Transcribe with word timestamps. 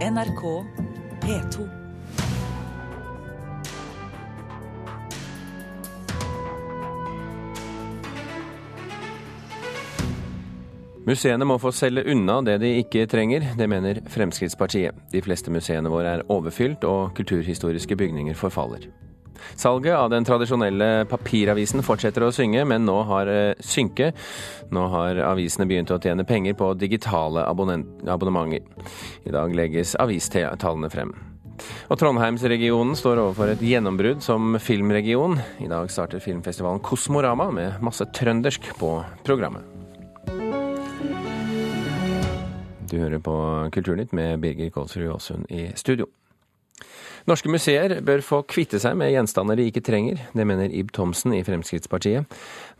NRK 0.00 0.64
P2. 1.20 1.64
Museene 11.04 11.44
må 11.44 11.58
få 11.60 11.68
selge 11.76 12.06
unna 12.08 12.38
det 12.40 12.56
de 12.62 12.70
ikke 12.80 13.04
trenger, 13.12 13.44
det 13.58 13.68
mener 13.68 14.00
Fremskrittspartiet. 14.08 14.96
De 15.12 15.20
fleste 15.20 15.52
museene 15.52 15.92
våre 15.92 16.16
er 16.16 16.24
overfylt, 16.32 16.88
og 16.88 17.12
kulturhistoriske 17.20 18.00
bygninger 18.00 18.40
forfaller. 18.40 18.88
Salget 19.54 19.96
av 19.96 20.10
den 20.12 20.26
tradisjonelle 20.26 21.06
papiravisen 21.10 21.84
fortsetter 21.86 22.26
å 22.26 22.32
synge, 22.34 22.64
men 22.68 22.86
nå 22.88 22.98
har 23.08 23.30
eh, 23.30 23.54
synke. 23.60 24.12
Nå 24.70 24.86
har 24.92 25.22
avisene 25.30 25.68
begynt 25.70 25.90
å 25.94 26.00
tjene 26.02 26.26
penger 26.28 26.56
på 26.58 26.72
digitale 26.78 27.46
abonnementer. 27.48 28.86
I 29.26 29.34
dag 29.34 29.54
legges 29.56 29.96
avistallene 30.00 30.90
frem. 30.92 31.14
Og 31.90 31.98
Trondheimsregionen 32.00 32.96
står 32.96 33.20
overfor 33.20 33.52
et 33.52 33.64
gjennombrudd 33.64 34.22
som 34.24 34.56
filmregion. 34.62 35.38
I 35.60 35.68
dag 35.70 35.90
starter 35.92 36.22
filmfestivalen 36.22 36.80
Kosmorama 36.84 37.50
med 37.54 37.82
masse 37.84 38.06
trøndersk 38.16 38.72
på 38.80 38.94
programmet. 39.26 39.66
Du 42.90 42.96
hører 42.98 43.20
på 43.22 43.34
Kulturnytt 43.70 44.14
med 44.16 44.40
Birger 44.42 44.70
Kolsrud 44.74 45.12
Aasund 45.12 45.46
i 45.50 45.68
studio. 45.78 46.08
Norske 47.28 47.50
museer 47.52 47.98
bør 48.06 48.22
få 48.24 48.42
kvitte 48.48 48.80
seg 48.80 48.96
med 49.00 49.12
gjenstander 49.12 49.58
de 49.58 49.66
ikke 49.68 49.84
trenger. 49.84 50.20
Det 50.32 50.46
mener 50.48 50.72
Ib 50.72 50.92
Thomsen 50.96 51.34
i 51.36 51.42
Fremskrittspartiet. 51.44 52.28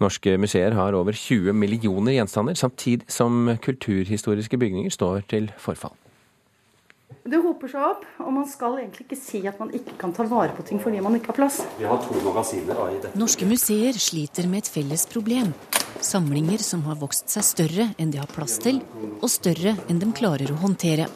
Norske 0.01 0.37
museer 0.41 0.77
har 0.79 0.97
over 0.97 1.17
20 1.17 1.53
millioner 1.57 2.17
gjenstander, 2.17 2.57
samtidig 2.57 3.11
som 3.13 3.57
kulturhistoriske 3.61 4.61
bygninger 4.61 4.95
står 4.95 5.27
til 5.31 5.51
forfall. 5.61 5.97
Det 7.31 7.37
hoper 7.43 7.69
seg 7.69 7.85
opp, 7.85 8.05
og 8.25 8.31
man 8.33 8.47
skal 8.49 8.79
egentlig 8.81 9.05
ikke 9.05 9.19
si 9.19 9.43
at 9.47 9.59
man 9.61 9.73
ikke 9.77 9.97
kan 10.01 10.13
ta 10.17 10.25
vare 10.31 10.55
på 10.57 10.65
ting 10.67 10.81
fordi 10.81 11.03
man 11.05 11.19
ikke 11.19 11.35
har 11.35 11.37
plass. 11.37 11.61
Vi 11.77 11.85
har 11.87 12.01
to 12.03 12.17
magasiner 12.25 12.81
i 12.87 13.01
dette. 13.03 13.19
Norske 13.21 13.49
museer 13.51 13.99
sliter 14.01 14.49
med 14.49 14.65
et 14.65 14.71
felles 14.73 15.05
problem. 15.11 15.53
Samlinger 16.01 16.63
som 16.65 16.87
har 16.89 16.97
vokst 16.99 17.29
seg 17.29 17.45
større 17.45 17.91
enn 18.01 18.15
de 18.15 18.23
har 18.23 18.31
plass 18.31 18.57
til, 18.65 18.81
og 19.21 19.29
større 19.29 19.77
enn 19.91 20.01
de 20.01 20.09
klarer 20.17 20.55
å 20.55 20.61
håndtere. 20.63 21.11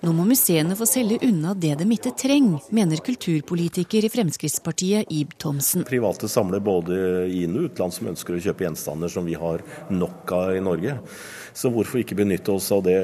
Nå 0.00 0.12
må 0.14 0.22
museene 0.28 0.76
få 0.78 0.86
selge 0.86 1.18
unna 1.26 1.56
det 1.58 1.72
de 1.80 1.86
ikke 1.96 2.12
trenger, 2.14 2.62
mener 2.74 3.00
kulturpolitiker 3.02 4.06
i 4.06 4.10
Fremskrittspartiet 4.12 5.10
Ib 5.10 5.32
Thomsen. 5.42 5.82
Private 5.88 6.30
samler 6.30 6.62
både 6.62 7.26
inn- 7.34 7.56
og 7.58 7.66
utland 7.72 7.96
som 7.96 8.12
ønsker 8.12 8.36
å 8.36 8.42
kjøpe 8.44 8.62
gjenstander 8.62 9.10
som 9.10 9.26
vi 9.26 9.34
har 9.34 9.64
nok 9.90 10.32
av 10.36 10.54
i 10.54 10.62
Norge. 10.62 10.94
Så 11.50 11.72
hvorfor 11.74 11.98
ikke 12.04 12.14
benytte 12.20 12.54
oss 12.54 12.70
av 12.70 12.84
det, 12.86 12.94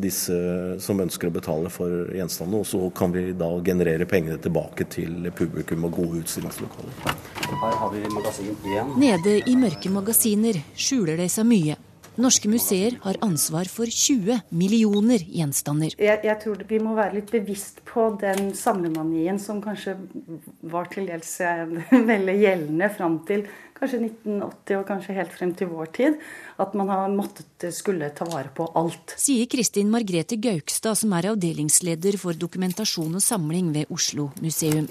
disse 0.00 0.32
som 0.80 1.04
ønsker 1.04 1.28
å 1.28 1.36
betale 1.36 1.68
for 1.72 2.08
gjenstandene, 2.16 2.64
og 2.64 2.68
så 2.72 2.80
kan 2.96 3.12
vi 3.12 3.26
da 3.36 3.50
generere 3.66 4.08
pengene 4.08 4.40
tilbake 4.40 4.88
til 4.88 5.28
publikum 5.36 5.84
og 5.90 5.98
gode 6.00 6.24
utstillingslokaler. 6.24 7.02
Her 7.52 7.80
har 7.82 7.92
vi 7.92 8.06
magasin 8.08 8.54
1. 8.64 8.96
Nede 8.96 9.42
i 9.44 9.58
mørke 9.60 9.92
magasiner 9.92 10.64
skjuler 10.72 11.20
det 11.20 11.28
seg 11.36 11.52
mye. 11.52 11.76
Norske 12.14 12.46
museer 12.46 12.94
har 13.02 13.16
ansvar 13.26 13.66
for 13.66 13.90
20 13.90 14.36
millioner 14.54 15.18
gjenstander. 15.18 15.96
Jeg, 15.98 16.20
jeg, 16.22 16.36
tror 16.44 16.60
vi 16.68 16.78
må 16.78 16.92
være 16.94 17.16
litt 17.16 17.32
bevisst 17.34 17.80
på 17.88 18.06
den 18.20 18.52
samlemanien 18.54 19.40
som 19.42 19.58
kanskje 19.64 19.96
var 20.70 20.86
til 20.92 21.08
dels 21.10 21.32
eh, 21.42 21.64
veldig 22.12 22.36
gjeldende 22.38 22.90
fram 22.94 23.18
til 23.26 23.42
kanskje 23.74 23.98
1980 24.04 24.78
og 24.78 24.86
kanskje 24.92 25.16
helt 25.18 25.34
frem 25.34 25.56
til 25.58 25.72
vår 25.72 25.90
tid. 25.96 26.20
At 26.62 26.76
man 26.78 26.92
har 26.92 27.10
måttet 27.10 27.66
eh, 27.66 27.74
skulle 27.74 28.12
ta 28.14 28.28
vare 28.30 28.54
på 28.54 28.68
alt. 28.78 29.16
Sier 29.18 29.50
Kristin 29.50 29.90
Margrethe 29.90 30.38
Gaukstad, 30.38 30.94
som 31.00 31.16
er 31.18 31.32
avdelingsleder 31.32 32.20
for 32.22 32.38
dokumentasjon 32.38 33.18
og 33.18 33.26
samling 33.26 33.74
ved 33.74 33.90
Oslo 33.90 34.30
museum. 34.38 34.86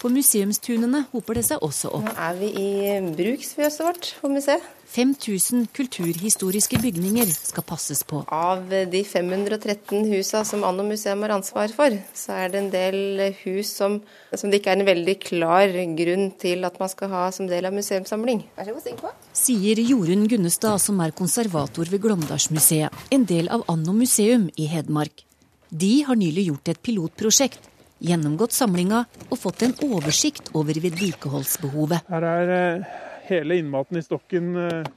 På 0.00 0.10
museumstunene 0.10 1.04
hoper 1.12 1.38
det 1.38 1.46
seg 1.46 1.62
også 1.62 1.94
opp. 1.94 2.10
Nå 2.10 2.18
er 2.26 2.36
vi 2.42 2.52
i 2.58 2.68
bruksfjøset 3.14 3.86
vårt 3.86 4.12
på 4.18 4.34
museet. 4.34 4.79
5000 4.90 5.68
kulturhistoriske 5.76 6.80
bygninger 6.82 7.28
skal 7.30 7.62
passes 7.66 8.02
på. 8.02 8.24
Av 8.34 8.64
de 8.68 9.02
513 9.06 10.08
husa 10.10 10.42
som 10.48 10.64
Anno 10.66 10.82
museum 10.86 11.22
har 11.22 11.36
ansvar 11.36 11.70
for, 11.74 11.94
så 12.16 12.34
er 12.42 12.50
det 12.50 12.58
en 12.58 12.70
del 12.72 13.24
hus 13.44 13.70
som, 13.78 14.00
som, 14.34 14.50
det 14.50 14.60
ikke 14.60 14.74
er 14.74 14.80
en 14.80 14.90
veldig 14.90 15.16
klar 15.22 15.76
grunn 16.00 16.32
til 16.42 16.66
at 16.66 16.80
man 16.82 16.90
skal 16.90 17.12
ha 17.14 17.24
som 17.34 17.46
del 17.50 17.70
av 17.70 17.76
museumssamling. 17.76 18.42
Vær 18.58 18.66
så 18.66 18.74
god, 18.74 18.84
stig 18.86 18.98
på. 18.98 19.14
Sier 19.44 19.82
Jorunn 19.84 20.26
Gunnestad, 20.30 20.82
som 20.82 20.98
er 21.04 21.14
konservator 21.14 21.90
ved 21.90 22.02
Glåmdalsmuseet, 22.02 23.04
en 23.14 23.26
del 23.30 23.50
av 23.54 23.62
Anno 23.70 23.94
museum 23.94 24.48
i 24.58 24.66
Hedmark. 24.72 25.22
De 25.70 26.00
har 26.02 26.18
nylig 26.18 26.48
gjort 26.48 26.72
et 26.72 26.82
pilotprosjekt 26.82 27.70
gjennomgått 28.00 28.56
samlinga 28.56 29.04
og 29.28 29.38
fått 29.38 29.64
en 29.66 29.76
oversikt 29.86 30.50
over 30.56 30.78
vedlikeholdsbehovet. 30.82 32.08
Her 32.10 32.26
er 32.26 32.52
eh, 32.56 32.98
hele 33.30 33.60
innmaten 33.60 33.98
i 34.00 34.04
stokken 34.04 34.52
eh, 34.60 34.90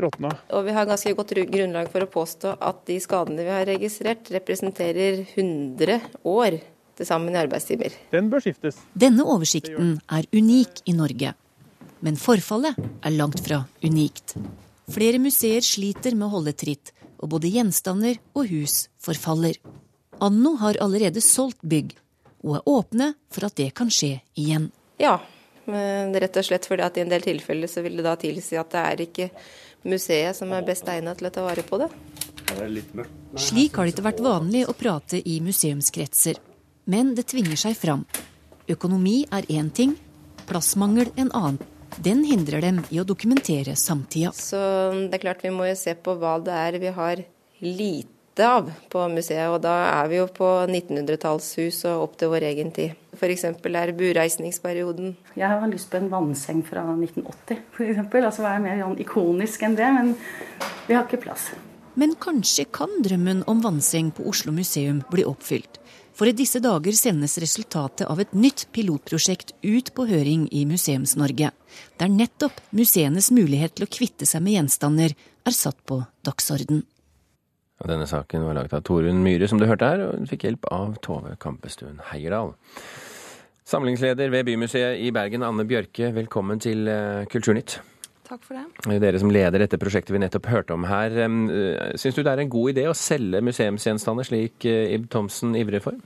råtna. 0.00 0.32
Og 0.54 0.66
vi 0.66 0.74
har 0.76 0.88
ganske 0.88 1.14
godt 1.16 1.34
grunnlag 1.50 1.90
for 1.92 2.04
å 2.04 2.10
påstå 2.10 2.56
at 2.58 2.84
de 2.88 2.98
skadene 3.02 3.46
vi 3.46 3.54
har 3.54 3.66
registrert, 3.68 4.30
representerer 4.34 5.24
100 5.34 6.00
år 6.30 6.58
til 6.94 7.08
sammen 7.08 7.34
i 7.34 7.40
arbeidstimer. 7.40 7.94
Den 8.14 8.30
bør 8.30 8.44
skiftes. 8.44 8.78
Denne 8.94 9.26
oversikten 9.26 9.98
er 10.10 10.28
unik 10.34 10.84
i 10.90 10.96
Norge. 10.96 11.34
Men 12.04 12.20
forfallet 12.20 12.76
er 12.76 13.16
langt 13.16 13.40
fra 13.44 13.64
unikt. 13.84 14.36
Flere 14.92 15.18
museer 15.22 15.64
sliter 15.64 16.14
med 16.14 16.28
å 16.28 16.34
holde 16.36 16.52
tritt, 16.60 16.92
og 17.22 17.30
både 17.32 17.48
gjenstander 17.48 18.18
og 18.36 18.50
hus 18.50 18.88
forfaller. 19.00 19.56
Anno 20.22 20.54
har 20.60 20.78
allerede 20.84 21.22
solgt 21.24 21.62
bygg 21.64 21.94
og 22.44 22.58
er 22.58 22.66
åpne 22.68 23.06
for 23.32 23.48
at 23.48 23.56
det 23.56 23.70
kan 23.78 23.88
skje 23.92 24.18
igjen. 24.38 24.68
Ja, 25.00 25.16
rett 25.66 26.40
og 26.40 26.46
slett 26.46 26.66
fordi 26.68 26.84
at 26.86 26.98
i 26.98 27.04
en 27.04 27.12
del 27.12 27.24
tilfeller 27.24 27.70
så 27.70 27.84
vil 27.84 27.96
det 27.98 28.06
da 28.06 28.14
tilsi 28.20 28.58
at 28.60 28.72
det 28.74 28.82
er 28.84 29.04
ikke 29.06 29.28
museet 29.88 30.36
som 30.36 30.52
er 30.52 30.64
best 30.66 30.88
egnet 30.88 31.20
til 31.20 31.28
å 31.28 31.34
ta 31.34 31.44
vare 31.44 31.64
på 31.66 31.80
det. 31.82 31.90
Slik 33.40 33.76
har 33.76 33.86
det 33.86 33.94
ikke 33.94 34.08
vært 34.08 34.24
vanlig 34.24 34.64
å 34.68 34.76
prate 34.76 35.20
i 35.20 35.40
museumskretser. 35.44 36.40
Men 36.84 37.14
det 37.16 37.26
tvinger 37.32 37.58
seg 37.58 37.76
fram. 37.78 38.04
Økonomi 38.68 39.24
er 39.32 39.46
én 39.52 39.70
ting, 39.72 39.94
plassmangel 40.48 41.10
en 41.16 41.32
annen. 41.32 41.60
Den 41.94 42.24
hindrer 42.26 42.60
dem 42.64 42.80
i 42.90 42.98
å 42.98 43.06
dokumentere 43.06 43.76
samtida. 43.78 44.32
Så 44.34 44.58
det 45.06 45.14
er 45.14 45.22
klart 45.22 45.44
vi 45.44 45.52
må 45.54 45.68
jo 45.68 45.76
se 45.78 45.94
på 45.94 46.16
hva 46.18 46.36
det 46.42 46.56
er 46.58 46.78
vi 46.82 46.90
har 46.96 47.22
lite 47.62 48.48
av 48.50 48.72
på 48.90 49.04
museet, 49.12 49.46
og 49.46 49.60
da 49.62 49.76
er 50.02 50.10
vi 50.10 50.18
jo 50.18 50.26
på 50.26 50.48
1900-tallshus 50.66 51.84
og 51.92 52.08
opp 52.08 52.18
til 52.18 52.32
vår 52.34 52.48
egen 52.50 52.74
tid. 52.74 52.98
F.eks. 53.14 53.44
er 53.46 53.92
bureisningsperioden. 53.98 55.14
Jeg 55.38 55.48
har 55.48 55.70
lyst 55.70 55.90
på 55.90 56.00
en 56.00 56.10
vannseng 56.12 56.64
fra 56.66 56.84
1980, 56.94 57.62
f.eks. 57.74 58.02
Altså 58.20 58.44
være 58.44 58.64
mer 58.64 58.82
sånn 58.82 58.98
ikonisk 59.02 59.64
enn 59.66 59.78
det, 59.78 59.92
men 59.94 60.12
vi 60.88 60.96
har 60.96 61.06
ikke 61.06 61.22
plass. 61.24 61.52
Men 61.94 62.16
kanskje 62.18 62.66
kan 62.74 62.90
drømmen 63.04 63.44
om 63.50 63.60
vannseng 63.62 64.10
på 64.14 64.26
Oslo 64.26 64.52
museum 64.52 65.04
bli 65.12 65.26
oppfylt. 65.26 65.78
For 66.14 66.30
i 66.30 66.34
disse 66.36 66.60
dager 66.62 66.94
sendes 66.94 67.34
resultatet 67.42 68.06
av 68.06 68.20
et 68.22 68.34
nytt 68.38 68.68
pilotprosjekt 68.74 69.54
ut 69.66 69.90
på 69.94 70.06
høring 70.06 70.46
i 70.54 70.62
Museums-Norge. 70.70 71.50
Der 71.98 72.10
nettopp 72.10 72.60
museenes 72.70 73.32
mulighet 73.34 73.74
til 73.74 73.86
å 73.86 73.90
kvitte 73.90 74.26
seg 74.26 74.44
med 74.46 74.58
gjenstander 74.58 75.14
er 75.14 75.54
satt 75.54 75.80
på 75.86 76.04
dagsorden. 76.26 76.84
Og 77.82 77.90
denne 77.90 78.06
saken 78.06 78.46
var 78.46 78.54
laget 78.56 78.76
av 78.78 78.84
Torunn 78.86 79.24
Myhre, 79.24 79.48
som 79.50 79.58
du 79.58 79.66
hørte 79.66 79.88
her, 79.90 80.04
og 80.06 80.20
hun 80.20 80.30
fikk 80.30 80.46
hjelp 80.46 80.68
av 80.70 80.94
Tove 81.02 81.34
Kampestuen 81.42 81.98
Heierdal. 82.12 82.54
Samlingsleder 83.64 84.28
ved 84.28 84.44
Bymuseet 84.44 84.98
i 85.00 85.08
Bergen, 85.14 85.42
Anne 85.42 85.64
Bjørke, 85.64 86.10
velkommen 86.12 86.60
til 86.60 86.84
eh, 86.84 87.24
Kulturnytt. 87.32 87.78
Takk 88.28 88.42
for 88.44 88.58
det. 88.58 88.98
Dere 89.00 89.20
som 89.22 89.30
leder 89.32 89.62
dette 89.62 89.78
prosjektet 89.80 90.12
vi 90.12 90.20
nettopp 90.20 90.50
hørte 90.52 90.76
om 90.76 90.84
her. 90.84 91.16
Eh, 91.24 91.94
syns 91.96 92.18
du 92.18 92.20
det 92.20 92.34
er 92.34 92.42
en 92.44 92.52
god 92.52 92.74
idé 92.74 92.84
å 92.90 92.96
selge 92.96 93.40
museumsgjenstander 93.40 94.28
slik 94.28 94.68
eh, 94.68 94.92
Ib 94.92 95.08
Thomsen 95.12 95.56
ivrer 95.56 95.80
for? 95.80 95.96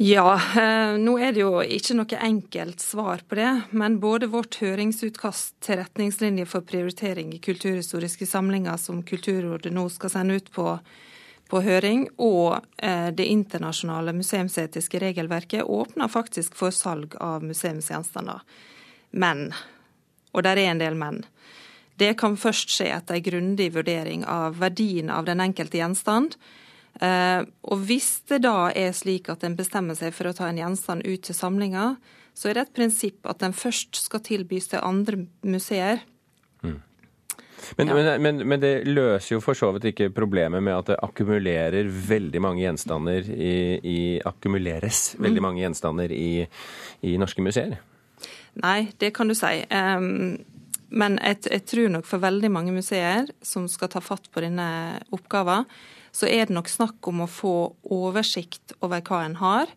Ja, 0.00 0.38
eh, 0.56 0.96
nå 0.98 1.18
er 1.20 1.36
det 1.36 1.44
jo 1.44 1.60
ikke 1.60 1.98
noe 2.00 2.24
enkelt 2.30 2.80
svar 2.80 3.20
på 3.28 3.36
det. 3.42 3.52
Men 3.76 4.00
både 4.00 4.32
vårt 4.32 4.56
høringsutkast 4.64 5.58
til 5.68 5.82
retningslinjer 5.82 6.48
for 6.48 6.64
prioritering 6.64 7.36
i 7.36 7.44
kulturhistoriske 7.44 8.24
samlinger 8.26 8.80
som 8.80 9.04
Kulturrådet 9.04 9.76
nå 9.76 9.84
skal 9.92 10.16
sende 10.16 10.40
ut 10.40 10.48
på, 10.56 10.78
på 11.50 11.60
høring, 11.64 12.06
og 12.18 12.64
eh, 12.78 13.10
det 13.14 13.26
internasjonale 13.28 14.14
museumsetiske 14.16 15.00
regelverket 15.02 15.62
åpner 15.62 16.10
faktisk 16.10 16.56
for 16.58 16.74
salg 16.74 17.16
av 17.20 17.44
museumsgjenstander. 17.44 18.40
Men, 19.10 19.50
og 20.32 20.46
der 20.46 20.58
er 20.58 20.72
en 20.72 20.82
del 20.82 20.98
men, 20.98 21.22
det 22.00 22.16
kan 22.18 22.34
først 22.40 22.72
skje 22.74 22.88
etter 22.90 23.20
en 23.20 23.26
grundig 23.28 23.70
vurdering 23.76 24.24
av 24.26 24.58
verdien 24.58 25.12
av 25.14 25.28
den 25.28 25.42
enkelte 25.44 25.78
gjenstand 25.78 26.34
Eh, 27.02 27.42
og 27.66 27.86
hvis 27.88 28.20
det 28.30 28.44
da 28.44 28.70
er 28.70 28.92
slik 28.94 29.30
at 29.32 29.42
en 29.46 29.56
bestemmer 29.58 29.98
seg 29.98 30.14
for 30.14 30.30
å 30.30 30.34
ta 30.36 30.46
en 30.46 30.60
gjenstand 30.60 31.02
ut 31.06 31.24
til 31.26 31.36
samlinga, 31.36 31.94
så 32.34 32.50
er 32.50 32.58
det 32.58 32.66
et 32.68 32.76
prinsipp 32.78 33.26
at 33.30 33.40
den 33.42 33.54
først 33.54 33.98
skal 33.98 34.22
tilbys 34.26 34.70
til 34.70 34.82
andre 34.82 35.24
museer. 35.42 36.04
Mm. 36.62 36.78
Men, 37.76 37.88
ja. 37.88 37.94
men, 37.94 38.22
men, 38.22 38.42
men, 38.48 38.60
det 38.62 38.72
løser 38.88 39.36
jo 39.36 39.40
for 39.44 39.58
så 39.58 39.70
vidt 39.74 39.90
ikke 39.92 40.10
problemet 40.14 40.62
med 40.64 40.76
at 40.76 40.92
det 40.92 41.00
akkumulerer 41.04 41.88
veldig 41.88 42.42
mange 42.42 42.64
gjenstander 42.64 43.28
i, 43.34 43.54
i 43.80 43.98
akkumuleres 44.24 45.14
veldig 45.18 45.42
mm. 45.42 45.46
mange 45.48 45.64
gjenstander 45.64 46.14
i, 46.14 46.46
i, 47.02 47.16
norske 47.20 47.44
museer? 47.44 47.78
Nei, 48.62 48.90
det 49.02 49.14
kan 49.16 49.30
du 49.30 49.36
si. 49.38 49.56
Um, 49.70 50.36
men 50.94 51.18
jeg, 51.22 51.42
jeg, 51.50 51.64
tror 51.70 51.90
nok 51.96 52.06
for 52.06 52.22
veldig 52.22 52.50
mange 52.54 52.74
museer 52.74 53.30
som 53.42 53.66
skal 53.70 53.90
ta 53.90 54.02
fatt 54.04 54.30
på 54.30 54.44
denne 54.44 55.00
oppgaven, 55.14 55.66
så 56.14 56.28
er 56.30 56.46
det 56.46 56.54
nok 56.54 56.70
snakk 56.70 57.08
om 57.10 57.24
å 57.24 57.30
få 57.30 57.56
oversikt 57.90 58.76
over 58.84 59.02
hva 59.02 59.24
en 59.26 59.40
har. 59.40 59.72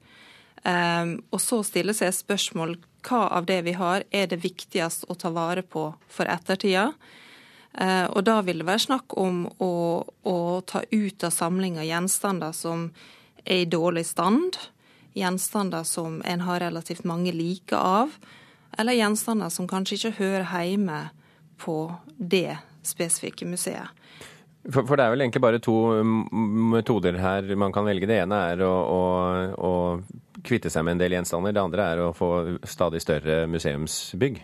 Um, 0.68 1.18
og 1.32 1.42
så 1.42 1.62
stille 1.66 1.96
seg 1.96 2.14
spørsmål 2.14 2.76
hva 3.08 3.28
av 3.38 3.46
det 3.48 3.62
vi 3.68 3.74
har 3.78 4.04
er 4.12 4.28
det 4.30 4.42
viktigst 4.44 5.08
å 5.08 5.16
ta 5.16 5.32
vare 5.34 5.64
på 5.64 5.90
for 6.12 6.30
ettertida. 6.30 6.92
Eh, 7.74 8.06
og 8.06 8.24
da 8.26 8.40
vil 8.46 8.62
det 8.62 8.68
være 8.70 8.86
snakk 8.88 9.18
om 9.20 9.46
å, 9.64 9.74
å 10.24 10.38
ta 10.66 10.82
ut 10.92 11.28
av 11.28 11.34
samlinga 11.34 11.86
gjenstander 11.86 12.56
som 12.56 12.90
er 13.44 13.64
i 13.64 13.70
dårlig 13.70 14.06
stand, 14.08 14.58
gjenstander 15.18 15.86
som 15.88 16.22
en 16.26 16.46
har 16.46 16.62
relativt 16.64 17.06
mange 17.08 17.34
like 17.34 17.78
av, 17.78 18.16
eller 18.78 18.98
gjenstander 18.98 19.54
som 19.54 19.70
kanskje 19.70 19.98
ikke 19.98 20.18
hører 20.20 20.68
hjemme 20.68 21.04
på 21.58 21.78
det 22.18 22.60
spesifikke 22.86 23.48
museet. 23.50 23.94
For, 24.68 24.84
for, 24.84 25.00
det 25.00 25.06
er 25.06 25.14
vel 25.14 25.24
egentlig 25.24 25.42
bare 25.44 25.62
to 25.64 25.76
metoder 26.04 27.16
her 27.22 27.48
man 27.56 27.72
kan 27.72 27.88
velge. 27.88 28.10
Det 28.10 28.18
ene 28.26 28.40
er 28.50 28.64
å, 28.68 28.74
å, 28.92 29.04
å 29.64 30.42
kvitte 30.44 30.72
seg 30.72 30.84
med 30.84 30.98
en 30.98 31.04
del 31.06 31.16
gjenstander. 31.16 31.56
Det 31.56 31.64
andre 31.64 31.86
er 31.94 32.02
å 32.04 32.10
få 32.16 32.32
stadig 32.68 33.00
større 33.04 33.46
museumsbygg. 33.48 34.42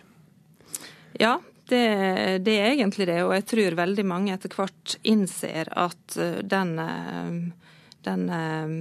Ja, 1.19 1.35
det, 1.69 2.37
det, 2.43 2.59
er 2.59 2.73
egentlig 2.73 3.07
det. 3.07 3.21
Og 3.23 3.33
jeg 3.37 3.47
tror 3.49 3.79
veldig 3.79 4.05
mange 4.07 4.35
etter 4.35 4.53
hvert 4.53 4.97
innser 5.07 5.69
at 5.79 6.17
eh, 6.19 6.39
den, 6.43 6.75
eh, 6.79 7.73
den 8.07 8.29
eh, 8.29 8.75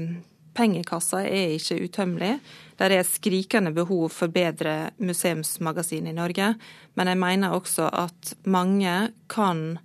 pengekassa 0.57 1.23
er 1.25 1.57
ikke 1.57 1.81
utømmelig. 1.87 2.37
Der 2.81 2.97
er 2.97 3.07
skrikende 3.07 3.73
behov 3.77 4.09
for 4.13 4.33
bedre 4.33 4.93
museumsmagasin 4.99 6.11
i 6.11 6.17
Norge. 6.17 6.55
Men 6.95 7.13
jeg 7.13 7.21
mener 7.23 7.57
også 7.57 7.89
at 7.93 8.35
mange 8.45 9.13
kan 9.33 9.79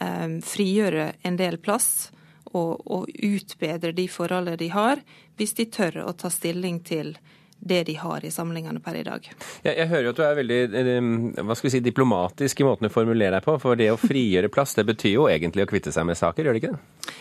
frigjøre 0.00 1.10
en 1.28 1.36
del 1.36 1.58
plass 1.60 2.08
og, 2.56 2.80
og 2.88 3.10
utbedre 3.20 3.92
de 3.92 4.06
forholdene 4.08 4.56
de 4.56 4.70
har, 4.72 5.02
hvis 5.36 5.52
de 5.58 5.66
tør 5.68 5.98
å 6.06 6.14
ta 6.16 6.30
stilling 6.32 6.78
til 6.88 7.12
det 7.60 7.82
de 7.84 7.94
har 8.00 8.24
i 8.24 8.30
samlingene 8.32 8.80
per 8.80 8.96
i 8.96 9.04
dag. 9.04 9.26
Jeg, 9.62 9.74
jeg 9.76 9.88
hører 9.90 10.06
jo 10.08 10.12
at 10.14 10.20
du 10.20 10.24
er 10.24 10.38
veldig 10.38 10.60
eh, 10.80 11.08
hva 11.44 11.56
skal 11.56 11.68
vi 11.68 11.74
si, 11.76 11.82
diplomatisk 11.84 12.62
i 12.62 12.66
måten 12.66 12.88
du 12.88 12.92
formulerer 12.92 13.38
deg 13.38 13.46
på. 13.46 13.56
For 13.62 13.78
det 13.78 13.90
å 13.92 13.98
frigjøre 14.00 14.52
plass, 14.52 14.76
det 14.78 14.86
betyr 14.88 15.16
jo 15.18 15.26
egentlig 15.30 15.66
å 15.66 15.70
kvitte 15.70 15.92
seg 15.94 16.08
med 16.08 16.18
saker, 16.18 16.46
gjør 16.46 16.56
det 16.56 16.62
ikke 16.62 16.76
det? 16.76 17.16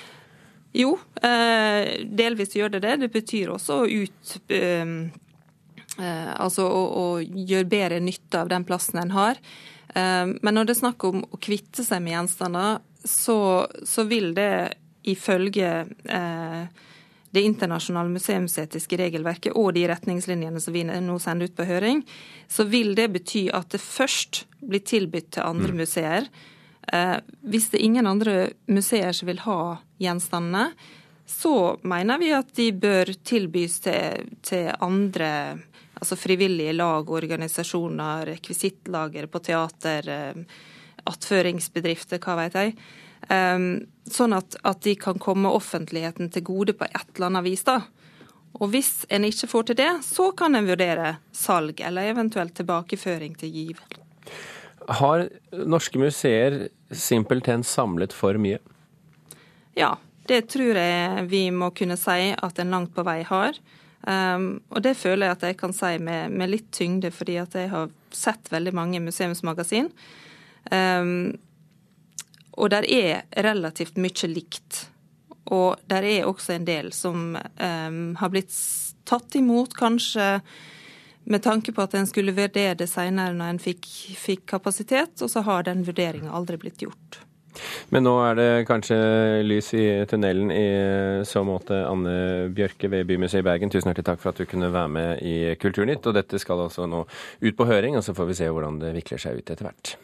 Jo, 0.80 0.94
eh, 1.26 2.06
delvis 2.06 2.56
gjør 2.56 2.76
det 2.76 2.84
det. 2.86 2.96
Det 3.06 3.14
betyr 3.20 3.56
også 3.58 3.84
å 3.84 3.90
ut... 3.90 4.38
Eh, 4.48 5.10
altså 6.00 6.64
å, 6.64 6.84
å, 6.96 7.06
gjøre 7.20 7.68
bedre 7.68 7.98
nytte 8.00 8.40
av 8.40 8.48
den 8.52 8.64
plassen 8.64 9.02
en 9.02 9.10
har. 9.12 9.40
Eh, 9.92 10.30
men 10.32 10.56
når 10.56 10.70
det 10.70 10.78
er 10.78 10.84
snakk 10.86 11.04
om 11.10 11.26
å 11.26 11.40
kvitte 11.42 11.84
seg 11.84 12.04
med 12.06 12.14
gjenstander, 12.14 12.80
så, 13.04 13.68
så 13.84 14.06
vil 14.08 14.32
det 14.38 14.78
ifølge 15.10 15.72
eh, 16.06 16.86
det 17.32 17.44
internasjonale 17.46 18.10
museumsetiske 18.10 18.98
regelverket 18.98 19.58
og 19.58 19.74
de 19.76 19.86
retningslinjene 19.92 20.62
som 20.62 20.74
vi 20.74 20.86
nå 20.88 21.18
sender 21.22 21.50
ut 21.50 21.58
på 21.58 21.68
høring, 21.70 22.02
så 22.50 22.66
vil 22.70 22.96
det 22.98 23.10
bety 23.14 23.48
at 23.54 23.70
det 23.74 23.82
først 23.84 24.46
blir 24.60 24.82
tilbudt 24.86 25.36
til 25.36 25.46
andre 25.46 25.74
mm. 25.76 25.82
museer. 25.84 26.30
Eh, 26.94 27.18
hvis 27.46 27.70
det 27.70 27.80
er 27.80 27.86
ingen 27.86 28.10
andre 28.10 28.38
museer 28.72 29.14
som 29.14 29.30
vil 29.30 29.44
ha 29.46 29.62
gjenstandene, 30.02 30.72
så 31.30 31.78
mener 31.86 32.18
vi 32.18 32.32
at 32.34 32.50
de 32.58 32.72
bør 32.74 33.12
tilbys 33.22 33.78
til, 33.86 34.32
til 34.42 34.72
andre 34.82 35.60
altså 36.00 36.16
frivillige 36.18 36.74
lag 36.74 37.04
og 37.04 37.18
organisasjoner, 37.20 38.26
rekvisittlager 38.34 39.28
på 39.30 39.42
teater, 39.44 40.10
eh, 40.10 40.64
attføringsbedrifter, 41.10 42.22
hva 42.24 42.38
vet 42.44 42.58
jeg. 42.58 42.74
Ehm, 43.28 43.88
sånn 44.10 44.34
at, 44.34 44.56
at, 44.64 44.82
de 44.86 44.96
kan 45.00 45.20
komme 45.22 45.52
offentligheten 45.54 46.32
til 46.34 46.46
gode 46.48 46.74
på 46.78 46.88
et 46.88 47.16
eller 47.16 47.30
annet 47.30 47.46
vis. 47.46 47.64
da. 47.68 47.82
Og 48.58 48.72
hvis 48.74 49.06
en 49.14 49.28
ikke 49.28 49.50
får 49.52 49.70
til 49.70 49.80
det, 49.82 49.92
så 50.08 50.32
kan 50.38 50.58
en 50.58 50.68
vurdere 50.70 51.18
salg 51.36 51.82
eller 51.86 52.10
eventuelt 52.14 52.56
tilbakeføring 52.58 53.36
til 53.38 53.54
giv. 53.54 53.82
Har 55.00 55.28
norske 55.54 56.02
museer 56.02 56.70
simpelthen 56.90 57.64
samlet 57.64 58.16
for 58.16 58.40
mye? 58.42 58.58
Ja, 59.78 59.94
det 60.30 60.48
tror 60.50 60.80
jeg 60.80 61.28
vi 61.30 61.44
må 61.54 61.70
kunne 61.78 61.98
si 62.00 62.32
at 62.34 62.60
en 62.62 62.74
langt 62.74 62.96
på 62.96 63.06
vei 63.06 63.22
har. 63.28 63.60
Um, 64.00 64.62
og 64.72 64.82
det 64.86 64.96
føler 64.98 65.28
jeg 65.28 65.36
at 65.36 65.46
jeg 65.50 65.58
kan 65.60 65.76
si 65.76 65.92
med, 66.02 66.32
med 66.32 66.50
litt 66.50 66.70
tyngde, 66.74 67.12
fordi 67.14 67.36
at 67.42 67.54
jeg 67.58 67.70
har 67.70 67.92
sett 68.16 68.50
veldig 68.50 68.74
mange 68.74 69.02
museumsmagasin. 69.04 69.92
Um, 70.72 71.38
og 72.60 72.72
der 72.74 72.86
er 72.86 73.24
relativt 73.40 74.00
mye 74.02 74.30
likt. 74.32 74.84
Og 75.56 75.80
der 75.90 76.06
er 76.06 76.28
også 76.30 76.54
en 76.58 76.68
del 76.68 76.92
som 76.94 77.32
um, 77.34 78.02
har 78.20 78.34
blitt 78.34 78.54
tatt 79.10 79.38
imot, 79.40 79.74
kanskje 79.78 80.36
med 81.30 81.44
tanke 81.46 81.74
på 81.74 81.86
at 81.86 81.96
en 81.98 82.08
skulle 82.10 82.36
vurdere 82.38 82.78
det 82.78 82.90
senere 82.90 83.34
når 83.38 83.56
en 83.56 83.62
fikk, 83.62 83.88
fikk 84.18 84.46
kapasitet, 84.50 85.18
og 85.22 85.32
så 85.32 85.44
har 85.46 85.66
den 85.66 85.84
vurderinga 85.88 86.34
aldri 86.36 86.60
blitt 86.62 86.86
gjort. 86.86 87.24
Men 87.94 88.06
nå 88.06 88.14
er 88.24 88.38
det 88.38 88.50
kanskje 88.70 88.98
lys 89.44 89.72
i 89.78 89.86
tunnelen 90.10 90.52
i 90.54 90.68
så 91.28 91.44
måte. 91.46 91.82
Anne 91.86 92.50
Bjørke 92.56 92.92
ved 92.94 93.08
Bymuseet 93.10 93.44
i 93.44 93.48
Bergen, 93.50 93.74
tusen 93.74 93.90
hjertelig 93.90 94.10
takk 94.12 94.22
for 94.22 94.32
at 94.32 94.42
du 94.42 94.48
kunne 94.50 94.72
være 94.74 94.94
med 94.96 95.24
i 95.26 95.36
Kulturnytt. 95.60 96.06
Og 96.08 96.16
dette 96.16 96.40
skal 96.42 96.68
altså 96.68 96.88
nå 96.90 97.04
ut 97.06 97.58
på 97.58 97.68
høring, 97.70 97.98
og 98.00 98.06
så 98.06 98.16
får 98.18 98.30
vi 98.30 98.38
se 98.40 98.54
hvordan 98.54 98.80
det 98.84 98.94
vikler 99.02 99.26
seg 99.26 99.42
ut 99.42 99.50
etter 99.50 99.68
hvert. 99.68 99.98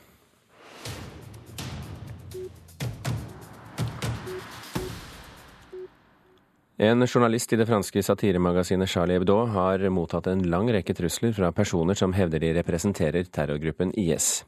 En 6.77 7.07
journalist 7.07 7.53
i 7.53 7.55
det 7.55 7.69
franske 7.69 8.01
satiremagasinet 8.03 8.89
Charlie 8.91 9.15
Hebdo 9.15 9.37
har 9.47 9.79
mottatt 9.95 10.25
en 10.27 10.41
lang 10.51 10.67
rekke 10.75 10.91
trusler 10.97 11.31
fra 11.31 11.53
personer 11.55 11.95
som 11.95 12.11
hevder 12.11 12.43
de 12.43 12.49
representerer 12.57 13.29
terrorgruppen 13.31 13.93
IS. 13.95 14.43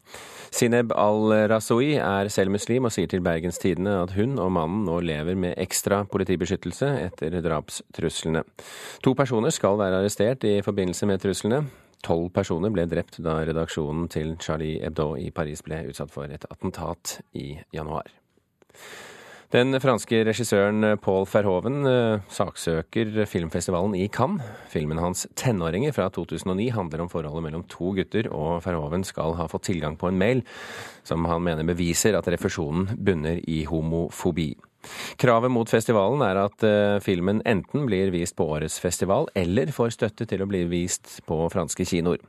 Sineb 0.51 0.91
al-Razoui 0.91 1.93
er 1.95 2.27
selv 2.27 2.51
muslim 2.51 2.89
og 2.89 2.91
sier 2.91 3.07
til 3.07 3.23
Bergens 3.23 3.61
Tidende 3.63 3.95
at 4.01 4.11
hun 4.19 4.35
og 4.43 4.51
mannen 4.59 4.83
nå 4.89 4.99
lever 5.07 5.39
med 5.39 5.55
ekstra 5.55 6.01
politibeskyttelse 6.11 6.91
etter 7.05 7.39
drapstruslene. 7.47 8.43
To 9.07 9.15
personer 9.15 9.55
skal 9.55 9.79
være 9.79 10.03
arrestert 10.03 10.43
i 10.43 10.57
forbindelse 10.67 11.07
med 11.07 11.23
truslene. 11.23 11.63
Tolv 12.03 12.27
personer 12.35 12.75
ble 12.75 12.89
drept 12.91 13.21
da 13.23 13.39
redaksjonen 13.47 14.11
til 14.11 14.35
Charlie 14.43 14.81
Hebdo 14.83 15.13
i 15.15 15.31
Paris 15.31 15.63
ble 15.63 15.85
utsatt 15.87 16.11
for 16.11 16.27
et 16.27 16.43
attentat 16.51 17.21
i 17.39 17.53
januar. 17.71 18.11
Den 19.47 19.71
franske 19.79 20.25
regissøren 20.27 20.83
Paul 20.99 21.23
Verhoven 21.31 21.87
eh, 21.87 22.23
saksøker 22.35 23.21
filmfestivalen 23.31 23.93
i 23.95 24.09
Cannes. 24.11 24.43
Filmen 24.67 24.99
hans 24.99 25.23
'Tenåringer' 25.39 25.93
fra 25.95 26.09
2009 26.11 26.65
handler 26.75 27.05
om 27.05 27.07
forholdet 27.07 27.45
mellom 27.45 27.63
to 27.71 27.93
gutter, 27.95 28.27
og 28.27 28.59
Verhoven 28.65 29.05
skal 29.07 29.37
ha 29.39 29.45
fått 29.47 29.69
tilgang 29.69 29.95
på 29.95 30.09
en 30.09 30.19
mail 30.19 30.41
som 31.07 31.23
han 31.31 31.45
mener 31.45 31.63
beviser 31.63 32.17
at 32.19 32.27
refusjonen 32.27 32.89
bunner 32.99 33.39
i 33.47 33.63
homofobi. 33.63 34.49
Kravet 35.15 35.51
mot 35.51 35.71
festivalen 35.71 36.25
er 36.27 36.39
at 36.41 36.65
eh, 36.67 36.99
filmen 36.99 37.39
enten 37.47 37.85
blir 37.87 38.11
vist 38.11 38.35
på 38.35 38.49
årets 38.51 38.81
festival, 38.83 39.29
eller 39.31 39.71
får 39.71 39.95
støtte 39.95 40.27
til 40.27 40.43
å 40.43 40.49
bli 40.51 40.65
vist 40.67 41.21
på 41.23 41.39
franske 41.55 41.87
kinoer. 41.87 42.19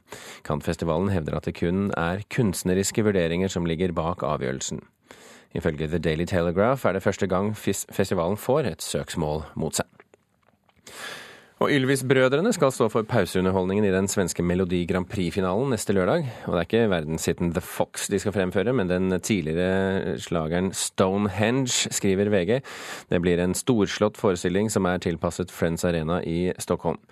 Cannes-festivalen 0.47 1.11
hevder 1.11 1.41
at 1.41 1.51
det 1.51 1.57
kun 1.59 1.91
er 1.99 2.23
kunstneriske 2.31 3.03
vurderinger 3.03 3.51
som 3.51 3.67
ligger 3.67 3.91
bak 3.91 4.23
avgjørelsen. 4.23 4.87
Ifølge 5.57 5.89
The 5.89 5.99
Daily 5.99 6.27
Telegraph 6.29 6.87
er 6.87 6.99
det 6.99 7.03
første 7.03 7.27
gang 7.27 7.55
festivalen 7.57 8.37
får 8.37 8.73
et 8.73 8.83
søksmål 8.85 9.47
mot 9.57 9.75
seg. 9.75 9.87
Og 11.59 11.73
Ylvis-brødrene 11.75 12.53
skal 12.55 12.71
stå 12.71 12.87
for 12.93 13.03
pauseunderholdningen 13.11 13.89
i 13.89 13.91
den 13.91 14.07
svenske 14.07 14.45
Melodi 14.47 14.85
Grand 14.87 15.09
Prix-finalen 15.11 15.73
neste 15.75 15.91
lørdag. 15.97 16.29
Og 16.47 16.55
det 16.55 16.61
er 16.61 16.69
ikke 16.69 16.91
verdenshiten 16.93 17.51
The 17.57 17.63
Fox 17.65 18.07
de 18.13 18.21
skal 18.23 18.37
fremføre, 18.37 18.73
men 18.73 18.87
den 18.87 19.11
tidligere 19.19 20.15
slageren 20.23 20.71
Stonehenge, 20.71 21.91
skriver 21.91 22.31
VG. 22.31 22.63
Det 23.11 23.23
blir 23.25 23.43
en 23.43 23.59
storslått 23.59 24.21
forestilling 24.23 24.71
som 24.71 24.87
er 24.87 25.03
tilpasset 25.03 25.51
Friends 25.51 25.83
Arena 25.85 26.23
i 26.23 26.53
Stockholm. 26.63 27.03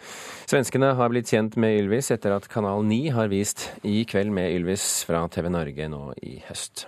Svenskene 0.47 0.95
har 0.95 1.11
blitt 1.11 1.33
kjent 1.35 1.59
med 1.59 1.81
Ylvis 1.83 2.15
etter 2.15 2.39
at 2.39 2.47
Kanal 2.47 2.87
9 2.87 3.03
har 3.19 3.35
vist 3.35 3.73
I 3.83 4.05
kveld 4.07 4.31
med 4.31 4.55
Ylvis 4.55 5.03
fra 5.09 5.27
TV 5.27 5.51
Norge 5.51 5.91
nå 5.91 6.13
i 6.23 6.39
høst. 6.47 6.87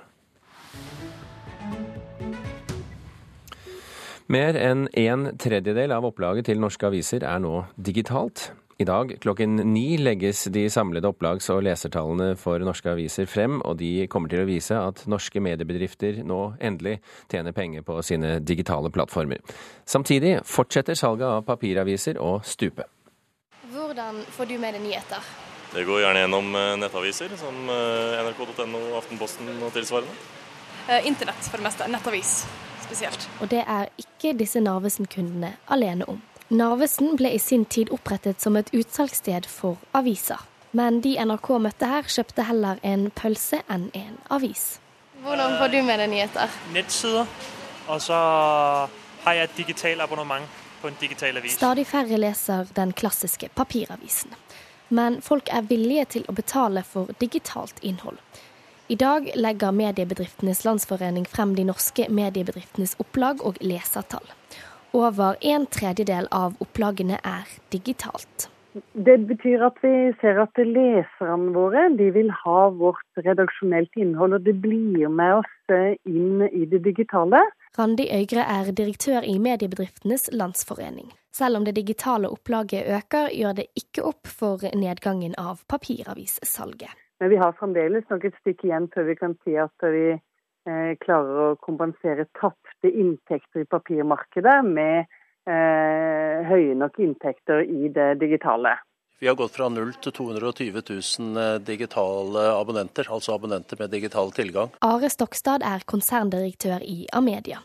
Mer 4.28 4.58
enn 4.61 4.82
en 4.92 5.30
tredjedel 5.40 5.92
av 5.97 6.04
opplaget 6.04 6.50
til 6.50 6.58
norske 6.61 6.85
aviser 6.85 7.25
er 7.25 7.38
nå 7.40 7.62
digitalt. 7.80 8.50
I 8.76 8.85
dag 8.85 9.14
klokken 9.25 9.56
ni 9.73 9.97
legges 9.97 10.42
de 10.52 10.66
samlede 10.68 11.08
opplags- 11.08 11.49
og 11.54 11.62
lesertallene 11.64 12.35
for 12.37 12.61
norske 12.61 12.92
aviser 12.92 13.25
frem, 13.25 13.56
og 13.64 13.78
de 13.80 14.04
kommer 14.12 14.28
til 14.28 14.44
å 14.44 14.50
vise 14.50 14.76
at 14.76 15.00
norske 15.08 15.40
mediebedrifter 15.40 16.20
nå 16.28 16.42
endelig 16.61 16.99
tjener 17.32 17.56
penger 17.56 17.88
på 17.88 17.97
sine 18.04 18.37
digitale 18.44 18.92
plattformer. 18.92 19.40
Samtidig 19.88 20.42
fortsetter 20.44 21.00
salget 21.00 21.30
av 21.30 21.49
papiraviser 21.49 22.20
å 22.20 22.37
stupe. 22.44 22.85
Hvordan 23.73 24.20
får 24.37 24.52
du 24.52 24.58
med 24.61 24.76
deg 24.76 24.85
nyheter? 24.90 25.35
Det 25.73 25.88
går 25.88 26.04
gjerne 26.04 26.26
gjennom 26.26 26.52
eh, 26.52 26.75
nettaviser 26.85 27.32
som 27.40 27.64
eh, 27.73 28.20
nrk.no, 28.28 28.88
Aftenposten 29.00 29.56
og 29.56 29.73
tilsvarende. 29.73 30.20
Eh, 30.85 31.08
internett 31.08 31.49
for 31.49 31.56
det 31.56 31.73
meste. 31.73 31.88
Nettavis 31.88 32.42
spesielt. 32.88 33.28
Og 33.40 33.52
det 33.52 33.62
er 33.66 33.92
ikke 34.00 34.35
disse 34.38 34.61
Narvesen-kundene 34.64 35.54
alene 35.68 36.09
om. 36.09 36.23
Narvesen 36.49 37.16
ble 37.21 37.35
i 37.37 37.40
sin 37.42 37.66
tid 37.68 37.92
opprettet 37.92 38.40
som 38.40 38.57
et 38.57 38.71
utsalgssted 38.73 39.49
for 39.52 39.76
aviser. 39.97 40.40
Men 40.73 41.00
de 41.04 41.14
NRK 41.21 41.50
møtte 41.64 41.88
her, 41.88 42.09
kjøpte 42.09 42.45
heller 42.49 42.80
en 42.85 43.09
pølse 43.16 43.61
enn 43.73 43.88
en 43.97 44.16
avis. 44.33 44.78
Hvordan 45.25 45.57
får 45.59 45.73
du 45.73 45.78
med 45.83 46.00
deg 46.00 46.11
nyheter? 46.12 46.57
Nettsider. 46.73 47.28
Og 47.88 48.00
så 48.04 48.16
har 49.25 49.37
jeg 49.37 49.49
et 49.49 49.57
digitalt 49.57 50.04
abonnement 50.04 50.45
på 50.83 50.88
en 50.88 50.99
digital 51.00 51.40
avis. 51.40 51.57
Stadig 51.57 51.87
færre 51.88 52.21
leser 52.21 52.68
den 52.76 52.92
klassiske 52.92 53.49
papiravisen. 53.57 54.33
Men 54.88 55.21
folk 55.23 55.49
er 55.52 55.66
villige 55.68 56.04
til 56.16 56.28
å 56.28 56.37
betale 56.37 56.85
for 56.87 57.11
digitalt 57.21 57.80
innhold. 57.85 58.21
I 58.90 58.97
dag 58.97 59.30
legger 59.35 59.73
Mediebedriftenes 59.73 60.64
Landsforening 60.64 61.26
frem 61.28 61.50
de 61.54 61.64
norske 61.68 62.07
mediebedriftenes 62.09 62.95
opplag 63.02 63.42
og 63.45 63.59
lesertall. 63.61 64.25
Over 64.97 65.35
en 65.45 65.66
tredjedel 65.68 66.25
av 66.33 66.54
opplagene 66.64 67.18
er 67.21 67.50
digitalt. 67.68 68.47
Det 68.97 69.16
betyr 69.28 69.66
at 69.66 69.76
vi 69.83 69.90
ser 70.23 70.40
at 70.40 70.57
leserne 70.64 71.52
våre 71.52 71.83
de 71.99 72.07
vil 72.14 72.30
ha 72.33 72.62
vårt 72.80 73.21
redaksjonelt 73.26 73.99
innhold, 74.00 74.38
og 74.38 74.47
det 74.47 74.54
blir 74.62 75.12
med 75.12 75.42
oss 75.42 75.75
eh, 75.75 75.99
inn 76.09 76.47
i 76.49 76.64
det 76.71 76.80
digitale. 76.87 77.42
Randi 77.76 78.07
Øygre 78.09 78.47
er 78.54 78.71
direktør 78.73 79.26
i 79.26 79.35
Mediebedriftenes 79.37 80.30
Landsforening. 80.33 81.12
Selv 81.37 81.61
om 81.61 81.68
det 81.68 81.76
digitale 81.76 82.33
opplaget 82.33 82.88
øker, 82.88 83.28
gjør 83.37 83.61
det 83.61 83.68
ikke 83.76 84.07
opp 84.14 84.33
for 84.33 84.64
nedgangen 84.73 85.37
av 85.37 85.61
papiravissalget. 85.68 86.97
Men 87.18 87.30
vi 87.32 87.38
har 87.40 87.56
fremdeles 87.58 88.06
nok 88.10 88.25
et 88.28 88.37
stykke 88.40 88.68
igjen 88.68 88.90
før 88.94 89.08
vi 89.08 89.18
kan 89.18 89.34
si 89.44 89.56
at 89.58 89.87
vi 89.90 90.18
Eh, 90.68 90.96
klarer 91.00 91.38
å 91.40 91.56
kompensere 91.62 92.26
tapte 92.37 92.90
inntekter 92.90 93.62
i 93.62 93.68
papirmarkedet 93.70 94.58
med 94.66 95.06
eh, 95.48 96.48
høye 96.48 96.75
nok 96.76 96.98
inntekter 97.00 97.62
i 97.64 97.88
det 97.94 98.10
digitale. 98.20 98.75
Vi 99.18 99.30
har 99.30 99.38
gått 99.38 99.56
fra 99.56 99.70
0 99.72 99.94
til 100.02 100.14
220 100.18 100.82
000 100.90 101.40
eh, 101.40 101.54
digitale 101.64 102.44
abonnenter, 102.58 103.08
altså 103.08 103.38
abonnenter 103.38 103.80
med 103.80 103.94
digital 103.94 104.34
tilgang. 104.37 104.75
Are 104.84 105.08
Stokstad 105.08 105.64
er 105.64 105.87
konserndirektør 105.88 106.84
i 106.84 107.06
Amedia, 107.16 107.62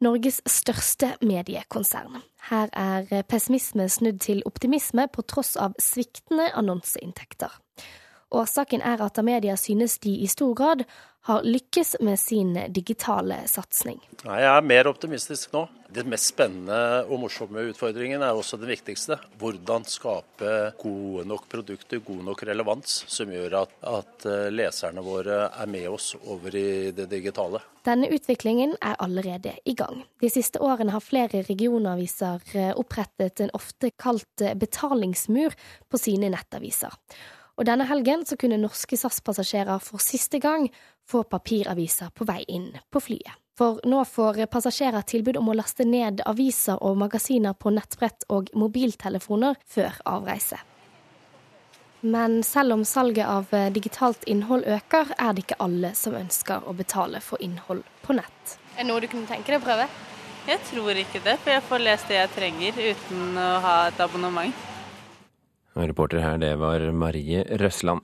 Norges 0.00 0.40
største 0.48 1.12
mediekonsern. 1.20 2.22
Her 2.48 2.72
er 2.72 3.26
pessimisme 3.28 3.90
snudd 3.92 4.22
til 4.24 4.40
optimisme 4.48 5.10
på 5.12 5.26
tross 5.28 5.56
av 5.60 5.76
sviktende 5.82 6.48
annonseinntekter. 6.56 7.52
Årsaken 8.34 8.82
er 8.82 9.02
at 9.04 9.18
Amedia 9.22 9.54
synes 9.56 10.00
de 10.02 10.16
i 10.24 10.26
stor 10.26 10.54
grad 10.58 10.82
har 11.26 11.42
lykkes 11.42 11.96
med 12.06 12.18
sin 12.18 12.54
digitale 12.70 13.40
satsing. 13.50 13.98
Jeg 14.22 14.46
er 14.46 14.62
mer 14.62 14.86
optimistisk 14.90 15.54
nå. 15.54 15.64
Det 15.90 16.02
mest 16.06 16.32
spennende 16.32 17.04
og 17.06 17.20
morsomme 17.22 17.62
utfordringen 17.70 18.22
er 18.22 18.34
også 18.34 18.58
den 18.58 18.70
viktigste. 18.70 19.18
Hvordan 19.38 19.86
skape 19.90 20.52
gode 20.78 21.24
nok 21.26 21.46
produkter, 21.50 22.02
god 22.02 22.24
nok 22.26 22.42
relevans, 22.46 22.98
som 23.10 23.30
gjør 23.30 23.60
at, 23.62 23.74
at 23.86 24.26
eh, 24.26 24.48
leserne 24.54 25.02
våre 25.06 25.44
er 25.48 25.70
med 25.70 25.86
oss 25.90 26.12
over 26.18 26.58
i 26.58 26.90
det 26.94 27.06
digitale. 27.10 27.62
Denne 27.86 28.10
utviklingen 28.14 28.74
er 28.82 28.98
allerede 29.02 29.54
i 29.66 29.74
gang. 29.78 30.02
De 30.22 30.30
siste 30.30 30.62
årene 30.62 30.94
har 30.94 31.02
flere 31.02 31.42
regionaviser 31.46 32.42
eh, 32.54 32.74
opprettet 32.74 33.42
en 33.42 33.54
ofte 33.54 33.94
kalt 33.98 34.46
betalingsmur 34.58 35.54
på 35.90 36.02
sine 36.02 36.30
nettaviser. 36.34 36.94
Og 37.56 37.64
denne 37.64 37.86
helgen 37.88 38.24
så 38.28 38.36
kunne 38.36 38.58
norske 38.60 38.98
SAS-passasjerer 39.00 39.80
for 39.80 40.02
siste 40.02 40.40
gang 40.42 40.68
få 41.08 41.22
papiraviser 41.24 42.12
på 42.12 42.26
vei 42.28 42.42
inn 42.52 42.72
på 42.92 43.00
flyet. 43.00 43.32
For 43.56 43.80
nå 43.88 44.02
får 44.04 44.42
passasjerer 44.52 45.06
tilbud 45.08 45.38
om 45.40 45.48
å 45.48 45.56
laste 45.56 45.86
ned 45.88 46.20
aviser 46.28 46.76
og 46.84 46.98
magasiner 47.00 47.56
på 47.56 47.72
nettbrett 47.72 48.26
og 48.28 48.50
mobiltelefoner 48.52 49.56
før 49.64 49.96
avreise. 50.04 50.58
Men 52.04 52.42
selv 52.44 52.76
om 52.76 52.84
salget 52.84 53.24
av 53.26 53.48
digitalt 53.72 54.28
innhold 54.28 54.68
øker, 54.68 55.14
er 55.16 55.32
det 55.32 55.46
ikke 55.46 55.60
alle 55.64 55.94
som 55.96 56.14
ønsker 56.14 56.68
å 56.68 56.76
betale 56.76 57.24
for 57.24 57.40
innhold 57.40 57.80
på 58.04 58.18
nett. 58.20 58.58
Er 58.76 58.84
det 58.84 58.90
noe 58.90 59.00
du 59.00 59.08
kunne 59.08 59.26
tenke 59.26 59.54
deg 59.54 59.62
å 59.62 59.64
prøve? 59.64 59.88
Jeg 60.46 60.60
tror 60.68 61.00
ikke 61.00 61.24
det, 61.24 61.40
for 61.42 61.56
jeg 61.56 61.64
får 61.66 61.82
lest 61.82 62.12
det 62.12 62.20
jeg 62.20 62.34
trenger 62.36 62.76
uten 62.92 63.38
å 63.40 63.50
ha 63.64 63.76
et 63.88 64.04
abonnement. 64.04 64.66
Reporter 65.76 66.22
her, 66.22 66.38
det 66.40 66.52
var 66.60 66.80
Marie 66.96 67.42
Røsland. 67.60 68.00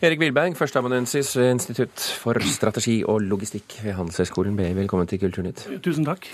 Erik 0.00 0.22
Wilberg, 0.22 0.56
førsteamanuensis 0.56 1.34
ved 1.36 1.50
Institutt 1.56 2.06
for 2.22 2.40
strategi 2.48 3.00
og 3.04 3.20
logistikk 3.26 3.76
ved 3.84 3.98
Handelshøyskolen 3.98 4.56
BI. 4.56 4.70
Velkommen 4.78 5.10
til 5.10 5.20
Kulturnytt. 5.20 5.66
Tusen 5.84 6.08
takk. 6.08 6.30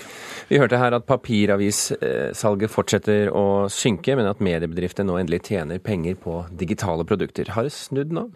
Vi 0.47 0.61
hørte 0.61 0.79
her 0.79 0.95
at 0.95 1.07
papiravissalget 1.09 2.71
fortsetter 2.71 3.33
å 3.35 3.67
synke, 3.71 4.15
men 4.15 4.29
at 4.31 4.39
mediebedrifter 4.43 5.07
nå 5.07 5.19
endelig 5.19 5.43
tjener 5.49 5.83
penger 5.83 6.15
på 6.23 6.39
digitale 6.55 7.03
produkter. 7.07 7.51
Har 7.57 7.67
det 7.67 7.75
snudd 7.75 8.15
nå? 8.15 8.29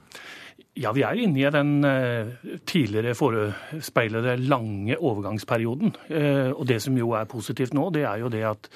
Ja, 0.79 0.93
vi 0.95 1.01
er 1.03 1.19
inne 1.19 1.41
i 1.41 1.49
den 1.51 1.83
eh, 1.83 2.29
tidligere 2.63 3.11
forespeilede 3.17 4.37
lange 4.39 4.95
overgangsperioden. 4.95 5.91
Eh, 6.07 6.51
og 6.53 6.63
det 6.69 6.77
som 6.85 6.95
jo 6.95 7.11
er 7.19 7.27
positivt 7.27 7.75
nå, 7.75 7.89
det 7.91 8.05
er 8.07 8.21
jo 8.21 8.29
det 8.31 8.45
at 8.47 8.69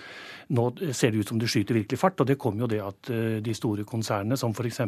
nå 0.52 0.66
ser 0.92 1.14
det 1.14 1.24
ut 1.24 1.32
som 1.32 1.40
det 1.40 1.48
skyter 1.50 1.80
virkelig 1.80 2.02
fart. 2.02 2.20
Og 2.20 2.28
det 2.28 2.36
kom 2.42 2.60
jo 2.60 2.68
det 2.68 2.82
at 2.84 3.14
eh, 3.16 3.40
de 3.46 3.56
store 3.56 3.88
konsernene, 3.88 4.36
som 4.36 4.52
f.eks. 4.52 4.82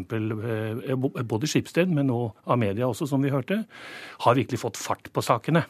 Både 1.31 1.47
Skipsted, 1.47 1.87
men 1.87 2.11
nå 2.11 2.19
Amedia 2.51 2.91
også, 2.91 3.07
som 3.07 3.23
vi 3.23 3.31
hørte, 3.31 3.61
har 4.27 4.39
virkelig 4.43 4.59
fått 4.65 4.81
fart 4.81 5.07
på 5.07 5.23
sakene. 5.23 5.63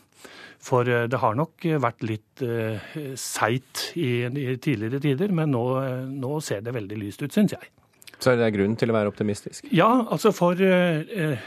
For 0.57 0.89
det 0.89 1.19
har 1.21 1.35
nok 1.37 1.67
vært 1.77 2.01
litt 2.01 2.41
seigt 3.21 3.91
i, 3.93 4.25
tidligere 4.57 4.97
tider, 5.03 5.29
men 5.29 5.53
nå, 5.53 5.65
nå 6.09 6.39
ser 6.41 6.65
det 6.65 6.73
veldig 6.73 6.97
lyst 6.97 7.21
ut, 7.21 7.29
syns 7.29 7.53
jeg. 7.53 7.69
Så 8.17 8.31
er 8.31 8.39
det 8.39 8.49
grunn 8.55 8.73
til 8.79 8.89
å 8.89 8.95
være 8.95 9.11
optimistisk? 9.11 9.67
Ja, 9.75 9.89
altså 10.09 10.31
for 10.33 10.57
eh, 10.57 11.37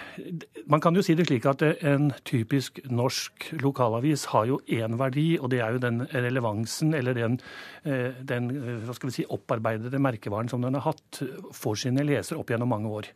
Man 0.70 0.82
kan 0.82 0.94
jo 0.94 1.02
si 1.02 1.16
det 1.18 1.26
slik 1.26 1.48
at 1.50 1.64
en 1.66 2.12
typisk 2.28 2.78
norsk 2.86 3.48
lokalavis 3.62 4.28
har 4.30 4.46
jo 4.50 4.60
én 4.70 4.94
verdi, 5.00 5.34
og 5.40 5.50
det 5.50 5.62
er 5.64 5.74
jo 5.74 5.82
den 5.82 6.04
relevansen 6.12 6.94
eller 6.94 7.16
den, 7.16 7.40
eh, 7.82 8.14
den 8.22 8.52
hva 8.86 8.94
skal 8.94 9.10
vi 9.10 9.16
si, 9.18 9.26
opparbeidede 9.26 10.02
merkevaren 10.02 10.50
som 10.52 10.62
den 10.62 10.78
har 10.78 10.92
hatt 10.92 11.22
for 11.56 11.78
sine 11.78 12.06
lesere 12.06 12.38
opp 12.38 12.54
gjennom 12.54 12.70
mange 12.70 12.94
år. 13.00 13.10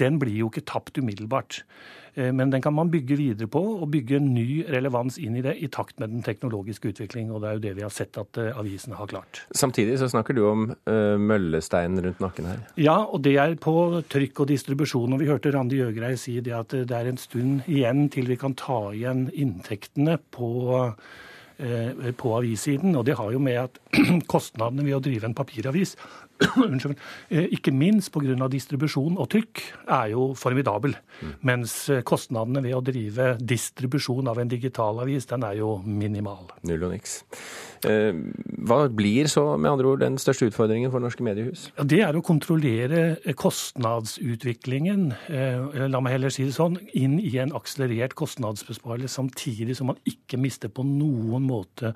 Den 0.00 0.18
blir 0.22 0.40
jo 0.40 0.48
ikke 0.52 0.64
tapt 0.72 0.98
umiddelbart. 0.98 1.60
Eh, 2.14 2.32
men 2.32 2.50
den 2.50 2.62
kan 2.62 2.74
man 2.74 2.90
bygge 2.90 3.16
videre 3.18 3.48
på, 3.50 3.60
og 3.82 3.90
bygge 3.90 4.18
en 4.20 4.30
ny 4.34 4.64
relevans 4.70 5.18
inn 5.18 5.36
i 5.38 5.42
det 5.44 5.56
i 5.62 5.68
takt 5.72 5.98
med 6.02 6.12
den 6.14 6.22
teknologiske 6.26 6.92
utvikling. 6.92 7.32
Og 7.32 7.42
det 7.42 7.50
er 7.50 7.58
jo 7.58 7.64
det 7.66 7.74
vi 7.78 7.86
har 7.86 7.94
sett 7.94 8.18
at 8.20 8.40
eh, 8.40 8.52
avisene 8.54 8.98
har 8.98 9.10
klart. 9.10 9.44
Samtidig 9.54 9.98
så 10.00 10.10
snakker 10.10 10.36
du 10.36 10.44
om 10.48 10.66
møllesteinen 10.84 12.00
rundt 12.04 12.20
nakken 12.22 12.46
her. 12.48 12.60
Ja, 12.80 12.93
og 13.02 13.22
det 13.26 13.34
er 13.40 13.58
på 13.60 13.74
trykk 14.12 14.44
og 14.44 14.50
distribusjon. 14.50 15.12
Og 15.14 15.20
vi 15.22 15.28
hørte 15.30 15.52
Randi 15.54 15.80
Jøgrei 15.80 16.14
si 16.20 16.38
det 16.44 16.54
at 16.56 16.74
det 16.74 16.94
er 16.94 17.10
en 17.10 17.20
stund 17.20 17.68
igjen 17.70 18.08
til 18.12 18.30
vi 18.30 18.38
kan 18.40 18.56
ta 18.58 18.88
igjen 18.94 19.28
inntektene 19.32 20.18
på 20.34 20.50
på 22.18 22.30
avissiden. 22.34 22.96
Og 22.98 23.04
det 23.06 23.14
har 23.14 23.30
jo 23.30 23.38
med 23.38 23.60
at 23.60 23.76
kostnadene 24.32 24.82
ved 24.82 24.96
å 24.96 25.02
drive 25.04 25.28
en 25.28 25.36
papiravis 25.38 25.94
unnskyld, 26.66 26.98
eh, 27.30 27.46
ikke 27.54 27.72
minst 27.74 28.10
pga. 28.14 28.48
distribusjon 28.50 29.18
og 29.20 29.28
trykk, 29.30 29.62
er 29.86 30.10
jo 30.14 30.26
formidabel. 30.38 30.96
Mm. 31.20 31.34
Mens 31.46 31.76
eh, 31.92 32.02
kostnadene 32.06 32.62
ved 32.64 32.74
å 32.74 32.82
drive 32.84 33.34
distribusjon 33.40 34.28
av 34.30 34.40
en 34.42 34.50
digitalavis, 34.50 35.28
den 35.30 35.46
er 35.46 35.60
jo 35.60 35.76
minimal. 35.84 36.48
Null 36.66 36.88
og 36.88 36.94
niks. 36.94 37.20
Eh, 37.86 38.10
hva 38.66 38.80
blir 38.90 39.30
så 39.30 39.46
med 39.60 39.70
andre 39.70 39.92
ord 39.92 40.02
den 40.02 40.18
største 40.20 40.48
utfordringen 40.50 40.92
for 40.92 41.04
norske 41.04 41.24
mediehus? 41.26 41.68
Det 41.78 42.02
er 42.04 42.16
å 42.16 42.24
kontrollere 42.24 43.34
kostnadsutviklingen, 43.38 45.06
la 45.90 46.00
meg 46.02 46.16
heller 46.16 46.32
si 46.32 46.46
det 46.48 46.56
sånn, 46.56 46.78
inn 46.96 47.18
i 47.20 47.34
en 47.42 47.52
akselerert 47.56 48.16
kostnadsbesparelse, 48.18 49.12
samtidig 49.14 49.76
som 49.78 49.92
man 49.92 50.00
ikke 50.08 50.40
mister 50.40 50.72
på 50.72 50.84
noen 50.86 51.44
måte 51.46 51.92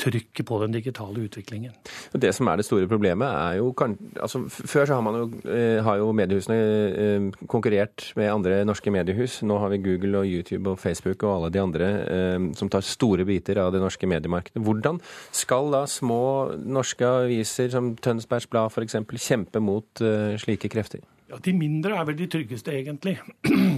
trykket 0.00 0.46
på 0.48 0.60
den 0.62 0.74
digitale 0.74 1.26
utviklingen. 1.26 1.74
Det 2.12 2.32
som 2.34 2.48
er 2.50 2.60
det 2.60 2.66
store 2.66 2.88
problemet, 2.90 3.28
er 3.28 3.60
jo 3.60 3.72
altså, 4.20 4.42
Før 4.48 4.86
så 4.86 4.96
har, 4.96 5.04
man 5.04 5.18
jo, 5.18 5.26
eh, 5.50 5.80
har 5.84 5.98
jo 6.00 6.10
mediehusene 6.16 6.56
eh, 6.56 7.26
konkurrert 7.50 8.08
med 8.18 8.30
andre 8.32 8.62
norske 8.68 8.92
mediehus. 8.94 9.40
Nå 9.46 9.58
har 9.62 9.72
vi 9.72 9.82
Google 9.84 10.22
og 10.22 10.30
YouTube 10.30 10.72
og 10.72 10.80
Facebook 10.82 11.22
og 11.26 11.34
alle 11.36 11.52
de 11.54 11.62
andre 11.62 11.90
eh, 12.02 12.48
som 12.58 12.70
tar 12.72 12.86
store 12.86 13.26
biter 13.28 13.60
av 13.62 13.72
det 13.74 13.82
norske 13.82 14.08
mediemarkedet. 14.08 14.62
Hvordan 14.62 15.00
skal 15.34 15.72
da 15.74 15.84
små 15.90 16.22
norske 16.62 17.06
aviser 17.24 17.72
som 17.72 17.94
Tønsbergs 17.96 18.48
Blad 18.50 18.72
f.eks. 18.72 18.98
kjempe 19.16 19.62
mot 19.62 20.04
slike 20.42 20.70
krefter? 20.72 21.02
Ja, 21.32 21.38
De 21.40 21.52
mindre 21.56 21.96
er 21.96 22.04
vel 22.04 22.16
de 22.18 22.26
tryggeste, 22.28 22.74
egentlig. 22.76 23.14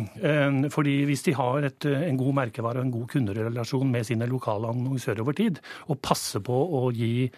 Fordi 0.75 0.95
hvis 1.07 1.23
de 1.23 1.35
har 1.39 1.67
et, 1.69 1.87
en 1.87 2.17
god 2.19 2.35
merkevare 2.41 2.81
og 2.81 2.89
en 2.89 2.95
god 2.95 3.07
kunderelasjon 3.13 3.93
med 3.93 4.07
sine 4.09 4.27
lokale 4.27 4.73
annonsører 4.73 5.23
over 5.23 5.37
tid, 5.39 5.61
og 5.87 6.01
passer 6.03 6.43
på 6.43 6.55
å 6.55 6.89
gi 6.95 7.29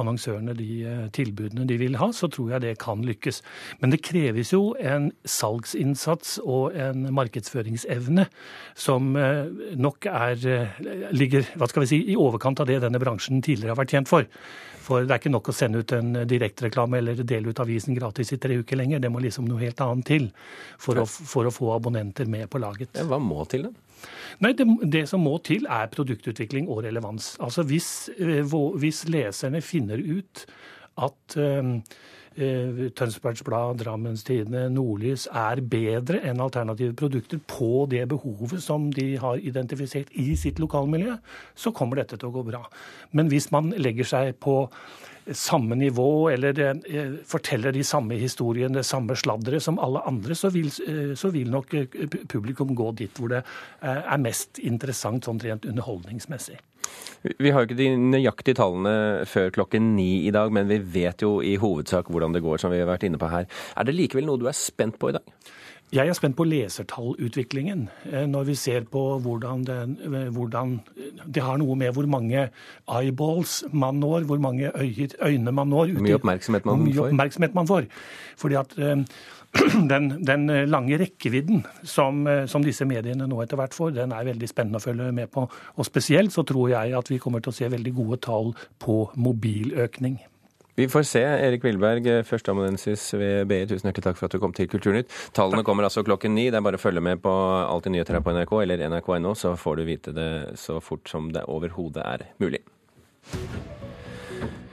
annonsørene 0.00 0.54
de 0.56 0.70
eh, 0.88 1.02
tilbudene 1.12 1.66
de 1.68 1.76
vil 1.80 1.98
ha, 2.00 2.08
så 2.16 2.30
tror 2.32 2.54
jeg 2.54 2.64
det 2.64 2.72
kan 2.80 3.04
lykkes. 3.04 3.42
Men 3.82 3.92
det 3.92 4.00
kreves 4.06 4.54
jo 4.54 4.70
en 4.80 5.10
salgsinnsats 5.28 6.38
og 6.44 6.76
en 6.80 7.10
markedsføringsevne 7.16 8.28
som 8.72 9.12
eh, 9.20 9.44
nok 9.76 10.08
er, 10.08 10.40
eh, 10.40 10.80
ligger 11.12 11.52
hva 11.56 11.68
skal 11.68 11.84
vi 11.84 11.92
si, 11.92 12.00
i 12.14 12.16
overkant 12.16 12.64
av 12.64 12.72
det 12.72 12.80
denne 12.86 13.02
bransjen 13.02 13.44
tidligere 13.44 13.76
har 13.76 13.82
vært 13.82 13.98
kjent 13.98 14.12
for. 14.12 14.24
For 14.86 15.02
det 15.02 15.14
er 15.14 15.20
ikke 15.20 15.32
nok 15.34 15.50
å 15.50 15.56
sende 15.56 15.82
ut 15.82 15.94
en 15.96 16.12
direktereklame 16.30 17.00
eller 17.00 17.24
dele 17.26 17.50
ut 17.50 17.62
avisen 17.62 17.96
gratis 17.96 18.30
i 18.36 18.38
tre 18.42 18.60
uker 18.60 18.78
lenger. 18.78 19.02
Det 19.02 19.10
må 19.10 19.22
liksom 19.24 19.48
noe 19.48 19.64
helt 19.64 19.82
annet 19.82 20.06
til 20.06 20.28
for 20.78 21.02
å, 21.02 21.06
for 21.06 21.48
å 21.48 21.54
få 21.54 21.72
abonnenter 21.74 22.30
med 22.30 22.46
på 22.52 22.62
laget. 22.62 22.94
Hva 23.08 23.18
må 23.22 23.42
til, 23.50 23.66
da? 23.66 23.74
Nei, 24.44 24.52
det, 24.54 24.66
det, 24.92 25.06
som 25.10 25.22
må 25.24 25.38
til, 25.44 25.66
er 25.72 25.90
produktutvikling 25.92 26.68
og 26.70 26.84
relevans. 26.86 27.34
Altså 27.42 27.64
Hvis, 27.66 27.90
eh, 28.20 28.44
hvis 28.80 29.06
leserne 29.10 29.62
finner 29.64 30.02
ut 30.02 30.44
at 31.02 31.36
um, 31.36 31.78
Tønsbergs 32.36 33.42
Blad, 33.46 33.78
Drammens 33.80 34.24
Tidende, 34.26 34.66
Nordlys 34.72 35.26
er 35.32 35.62
bedre 35.64 36.20
enn 36.28 36.42
alternative 36.44 36.92
produkter 36.98 37.40
på 37.48 37.86
det 37.90 38.02
behovet 38.10 38.60
som 38.64 38.90
de 38.92 39.14
har 39.22 39.40
identifisert 39.40 40.12
i 40.20 40.34
sitt 40.36 40.60
lokalmiljø, 40.62 41.16
så 41.56 41.72
kommer 41.72 42.02
dette 42.02 42.18
til 42.20 42.28
å 42.28 42.36
gå 42.36 42.44
bra. 42.50 42.62
Men 43.16 43.32
hvis 43.32 43.48
man 43.54 43.72
legger 43.80 44.08
seg 44.08 44.36
på 44.42 44.62
samme 45.34 45.74
nivå 45.74 46.28
eller 46.30 46.60
eh, 46.60 47.16
forteller 47.26 47.74
de 47.74 47.82
samme 47.84 48.14
historiene, 48.20 48.84
samme 48.86 49.16
sladderet 49.18 49.64
som 49.64 49.80
alle 49.82 50.04
andre, 50.06 50.36
så 50.38 50.52
vil, 50.54 50.70
eh, 50.86 51.16
så 51.18 51.32
vil, 51.34 51.50
nok 51.50 51.74
publikum 52.28 52.76
gå 52.76 52.92
dit 53.00 53.18
hvor 53.18 53.32
det 53.32 53.42
er 53.82 54.22
mest 54.22 54.60
interessant 54.62 55.26
sånn 55.26 55.42
rent 55.42 55.66
underholdningsmessig. 55.66 56.60
Vi 57.42 57.50
har 57.50 57.62
jo 57.62 57.66
ikke 57.66 57.78
de 57.78 57.88
nøyaktige 57.98 58.58
tallene 58.60 59.24
før 59.26 59.50
klokken 59.54 59.94
ni 59.96 60.26
i 60.28 60.32
dag, 60.34 60.52
men 60.54 60.68
vi 60.70 60.78
vet 60.78 61.24
jo 61.24 61.40
i 61.42 61.56
hovedsak 61.58 62.10
hvordan 62.12 62.36
det 62.36 62.44
går, 62.44 62.60
som 62.62 62.70
vi 62.70 62.78
har 62.82 62.90
vært 62.90 63.06
inne 63.08 63.18
på 63.18 63.30
her. 63.32 63.48
Er 63.74 63.88
det 63.88 63.96
likevel 63.96 64.28
noe 64.28 64.38
du 64.38 64.46
er 64.46 64.56
spent 64.56 64.98
på 65.00 65.10
i 65.10 65.16
dag? 65.16 65.24
Jeg 65.94 66.10
er 66.10 66.16
spent 66.18 66.34
på 66.34 66.44
lesertallutviklingen. 66.44 67.84
Eh, 68.10 68.24
når 68.26 68.48
vi 68.48 68.54
ser 68.58 68.88
på 68.90 69.02
hvordan 69.22 69.62
det, 69.66 69.78
eh, 70.02 70.28
hvordan 70.34 70.80
det, 71.34 71.42
har 71.42 71.60
noe 71.62 71.76
med 71.78 71.94
hvor 71.94 72.08
mange 72.10 72.48
eyeballs 72.90 73.64
man 73.72 74.00
når, 74.02 74.26
hvor 74.26 74.38
mange 74.42 74.72
øyne 74.74 75.52
man 75.52 75.70
når. 75.70 75.94
Hvor 75.94 76.02
mye 76.02 76.18
oppmerksomhet 76.18 76.66
man, 76.66 76.82
mye 76.82 77.06
oppmerksomhet 77.06 77.54
man 77.54 77.70
får. 77.70 77.86
Fordi 78.36 78.58
at 78.58 78.74
eh, 78.78 79.04
den, 79.92 80.10
den, 80.26 80.50
lange 80.68 80.98
rekkevidden 80.98 81.64
som, 81.82 82.26
som, 82.50 82.64
disse 82.66 82.84
mediene 82.84 83.28
nå 83.30 83.38
etter 83.42 83.56
hvert 83.56 83.74
får, 83.74 83.94
den 83.94 84.12
er 84.12 84.26
veldig 84.26 84.48
spennende 84.50 84.82
å 84.82 84.84
følge 84.84 85.12
med 85.14 85.30
på. 85.30 85.46
Og 85.76 85.86
spesielt 85.86 86.34
så 86.34 86.42
tror 86.42 86.68
jeg 86.74 86.98
at 86.98 87.10
vi 87.10 87.22
kommer 87.22 87.40
til 87.40 87.54
å 87.54 87.56
se 87.62 87.70
veldig 87.70 87.94
gode 87.94 88.18
tall 88.26 88.56
på 88.82 89.04
mobiløkning. 89.14 90.18
Vi 90.76 90.88
får 90.92 91.06
se. 91.08 91.22
Erik 91.24 91.64
Wilberg, 91.64 92.04
førsteamanuensis 92.28 93.08
ved 93.16 93.46
BI, 93.48 93.62
tusen 93.64 93.88
hjertelig 93.88 94.04
takk 94.04 94.18
for 94.18 94.28
at 94.28 94.36
du 94.36 94.42
kom 94.42 94.52
til 94.52 94.68
Kulturnytt. 94.68 95.08
Tallene 95.32 95.64
kommer 95.64 95.88
altså 95.88 96.04
klokken 96.04 96.36
ni. 96.36 96.50
Det 96.52 96.60
er 96.60 96.66
bare 96.66 96.76
å 96.76 96.82
følge 96.82 97.00
med 97.00 97.22
på 97.24 97.32
Alltid 97.32 97.94
nyheter 97.94 98.18
her 98.18 98.24
på 98.26 98.36
NRK 98.36 98.52
eller 98.60 98.84
nrk.no, 98.92 99.32
så 99.32 99.54
får 99.56 99.80
du 99.80 99.86
vite 99.88 100.12
det 100.16 100.30
så 100.60 100.76
fort 100.84 101.08
som 101.08 101.32
det 101.32 101.46
overhodet 101.48 102.04
er 102.04 102.28
mulig. 102.44 102.60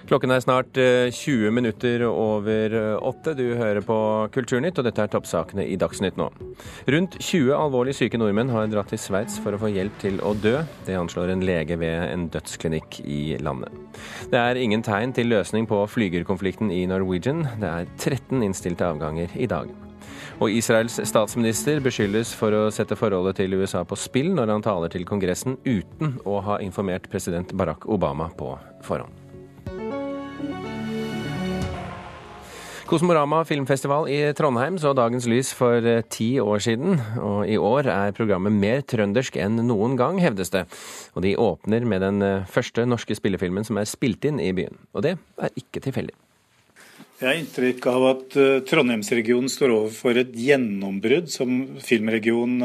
Klokken 0.04 0.34
er 0.36 0.42
snart 0.44 0.76
20 0.76 1.46
eh, 1.48 1.52
minutter 1.56 2.04
over 2.10 2.74
eh, 2.76 2.96
åtte. 3.00 3.34
Du 3.40 3.46
hører 3.56 3.80
på 3.86 3.98
Kulturnytt, 4.36 4.80
og 4.80 4.88
dette 4.88 5.06
er 5.06 5.12
toppsakene 5.14 5.64
i 5.64 5.78
Dagsnytt 5.80 6.20
nå. 6.20 6.28
Rundt 6.92 7.16
20 7.22 7.54
alvorlig 7.56 7.96
syke 7.96 8.20
nordmenn 8.20 8.52
har 8.52 8.68
dratt 8.72 8.92
til 8.92 9.00
Sveits 9.00 9.40
for 9.44 9.56
å 9.56 9.62
få 9.62 9.72
hjelp 9.72 9.96
til 10.04 10.20
å 10.20 10.34
dø. 10.36 10.58
Det 10.88 11.00
anslår 11.00 11.32
en 11.32 11.46
lege 11.48 11.80
ved 11.80 12.10
en 12.10 12.28
dødsklinikk 12.34 13.00
i 13.08 13.38
landet. 13.44 13.72
Det 14.34 14.42
er 14.42 14.60
ingen 14.60 14.84
tegn 14.84 15.16
til 15.16 15.32
løsning 15.32 15.70
på 15.72 15.80
flygerkonflikten 15.96 16.74
i 16.74 16.84
Norwegian. 16.92 17.46
Det 17.64 17.72
er 17.72 17.90
13 17.96 18.44
innstilte 18.44 18.92
avganger 18.92 19.32
i 19.40 19.48
dag. 19.48 19.72
Og 20.44 20.52
Israels 20.52 20.98
statsminister 21.08 21.80
beskyldes 21.84 22.34
for 22.36 22.52
å 22.58 22.64
sette 22.76 22.98
forholdet 23.00 23.40
til 23.40 23.56
USA 23.56 23.86
på 23.88 23.96
spill 24.00 24.34
når 24.36 24.58
han 24.58 24.66
taler 24.66 24.92
til 24.92 25.08
Kongressen 25.08 25.60
uten 25.64 26.18
å 26.28 26.42
ha 26.44 26.60
informert 26.60 27.08
president 27.14 27.56
Barack 27.56 27.88
Obama 27.88 28.34
på 28.36 28.58
forhånd. 28.84 29.23
Kosmorama 32.84 33.46
filmfestival 33.48 34.10
i 34.12 34.18
Trondheim 34.36 34.76
så 34.82 34.92
dagens 34.98 35.24
lys 35.30 35.54
for 35.56 35.86
eh, 35.88 36.04
ti 36.12 36.36
år 36.44 36.60
siden, 36.66 36.98
og 37.16 37.48
i 37.48 37.56
år 37.56 37.88
er 37.88 38.16
programmet 38.16 38.52
mer 38.52 38.84
trøndersk 38.84 39.38
enn 39.40 39.62
noen 39.70 39.96
gang, 40.00 40.20
hevdes 40.20 40.52
det. 40.52 40.66
Og 41.16 41.24
de 41.24 41.32
åpner 41.40 41.88
med 41.88 42.04
den 42.04 42.20
eh, 42.26 42.50
første 42.52 42.84
norske 42.84 43.16
spillefilmen 43.16 43.64
som 43.64 43.80
er 43.80 43.88
spilt 43.88 44.28
inn 44.28 44.42
i 44.44 44.52
byen. 44.56 44.76
Og 44.92 45.08
det 45.08 45.16
er 45.16 45.56
ikke 45.56 45.80
tilfeldig. 45.86 46.18
Jeg 47.22 47.30
har 47.30 47.40
inntrykk 47.40 47.88
av 47.94 48.10
at 48.10 48.38
eh, 48.44 48.60
Trondheimsregionen 48.68 49.48
står 49.54 49.78
overfor 49.78 50.20
et 50.20 50.36
gjennombrudd 50.36 51.32
som 51.32 51.80
filmregion. 51.88 52.60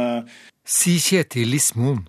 Sier 0.66 1.04
Kjetil 1.04 1.54
Lismoen, 1.54 2.08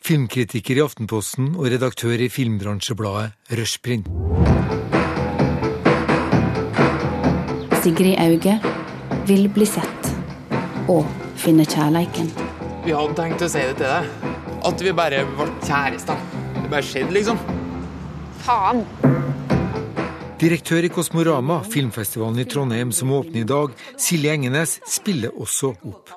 filmkritiker 0.00 0.80
i 0.80 0.86
Aftenposten 0.88 1.52
og 1.58 1.68
redaktør 1.68 2.16
i 2.16 2.32
filmbransjebladet 2.32 3.58
Rushprint. 3.60 4.08
Sigrid 7.82 8.14
Auge 8.22 8.52
vil 9.26 9.48
bli 9.50 9.64
sett 9.66 10.10
og 10.92 11.02
finne 11.34 11.64
kjærleiken. 11.66 12.28
Vi 12.84 12.92
hadde 12.94 13.16
tenkt 13.18 13.40
å 13.42 13.48
si 13.50 13.58
det 13.58 13.72
til 13.80 13.88
deg. 13.88 14.28
At 14.62 14.82
vi 14.86 14.92
bare 14.94 15.24
ble 15.26 15.48
kjærester. 15.66 16.20
Det 16.60 16.68
bare 16.70 16.86
skjedde, 16.86 17.10
liksom. 17.16 17.40
Faen! 18.44 18.84
Direktør 20.38 20.86
i 20.86 20.90
Kosmorama, 20.94 21.56
filmfestivalen 21.66 22.38
i 22.38 22.46
Trondheim 22.46 22.92
som 22.94 23.10
åpner 23.16 23.42
i 23.42 23.48
dag, 23.50 23.74
Silje 23.98 24.30
Engenes, 24.36 24.76
spiller 24.86 25.34
også 25.34 25.72
opp. 25.90 26.14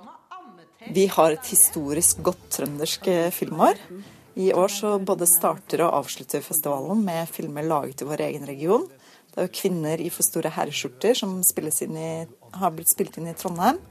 Vi 0.94 1.08
har 1.16 1.34
et 1.34 1.50
historisk 1.50 2.22
godt 2.26 2.46
trøndersk 2.60 3.10
eh, 3.10 3.32
filmår. 3.34 3.82
I 4.38 4.52
år 4.54 4.70
så 4.70 5.00
både 5.02 5.26
starter 5.30 5.82
og 5.88 5.98
avslutter 6.04 6.46
festivalen 6.46 7.02
med 7.08 7.26
filmer 7.34 7.66
laget 7.66 8.06
i 8.06 8.10
vår 8.12 8.26
egen 8.28 8.46
region. 8.46 8.86
Det 9.36 9.44
er 9.44 9.48
jo 9.50 9.56
kvinner 9.60 10.00
i 10.00 10.08
for 10.14 10.24
store 10.24 10.50
herreskjorter 10.56 11.18
som 11.20 11.42
i, 11.44 12.10
har 12.56 12.72
blitt 12.72 12.92
spilt 12.94 13.18
inn 13.20 13.28
i 13.28 13.36
Trondheim. 13.36 13.82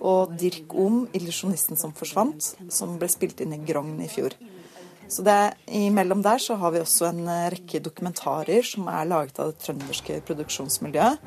Og 0.00 0.32
Dirk 0.36 0.74
Om, 0.76 1.08
'Illusjonisten 1.12 1.76
som 1.76 1.92
forsvant', 1.92 2.54
som 2.68 2.98
ble 2.98 3.08
spilt 3.08 3.40
inn 3.40 3.52
i 3.56 3.64
Grogn 3.64 3.96
i 4.00 4.08
fjor. 4.08 4.36
Så 5.08 5.24
det, 5.24 5.54
Imellom 5.66 6.22
der 6.22 6.38
så 6.38 6.54
har 6.54 6.70
vi 6.70 6.80
også 6.80 7.08
en 7.08 7.24
rekke 7.26 7.80
dokumentarer 7.80 8.62
som 8.62 8.88
er 8.88 9.08
laget 9.08 9.40
av 9.40 9.50
det 9.50 9.64
trønderske 9.64 10.20
produksjonsmiljøet. 10.28 11.18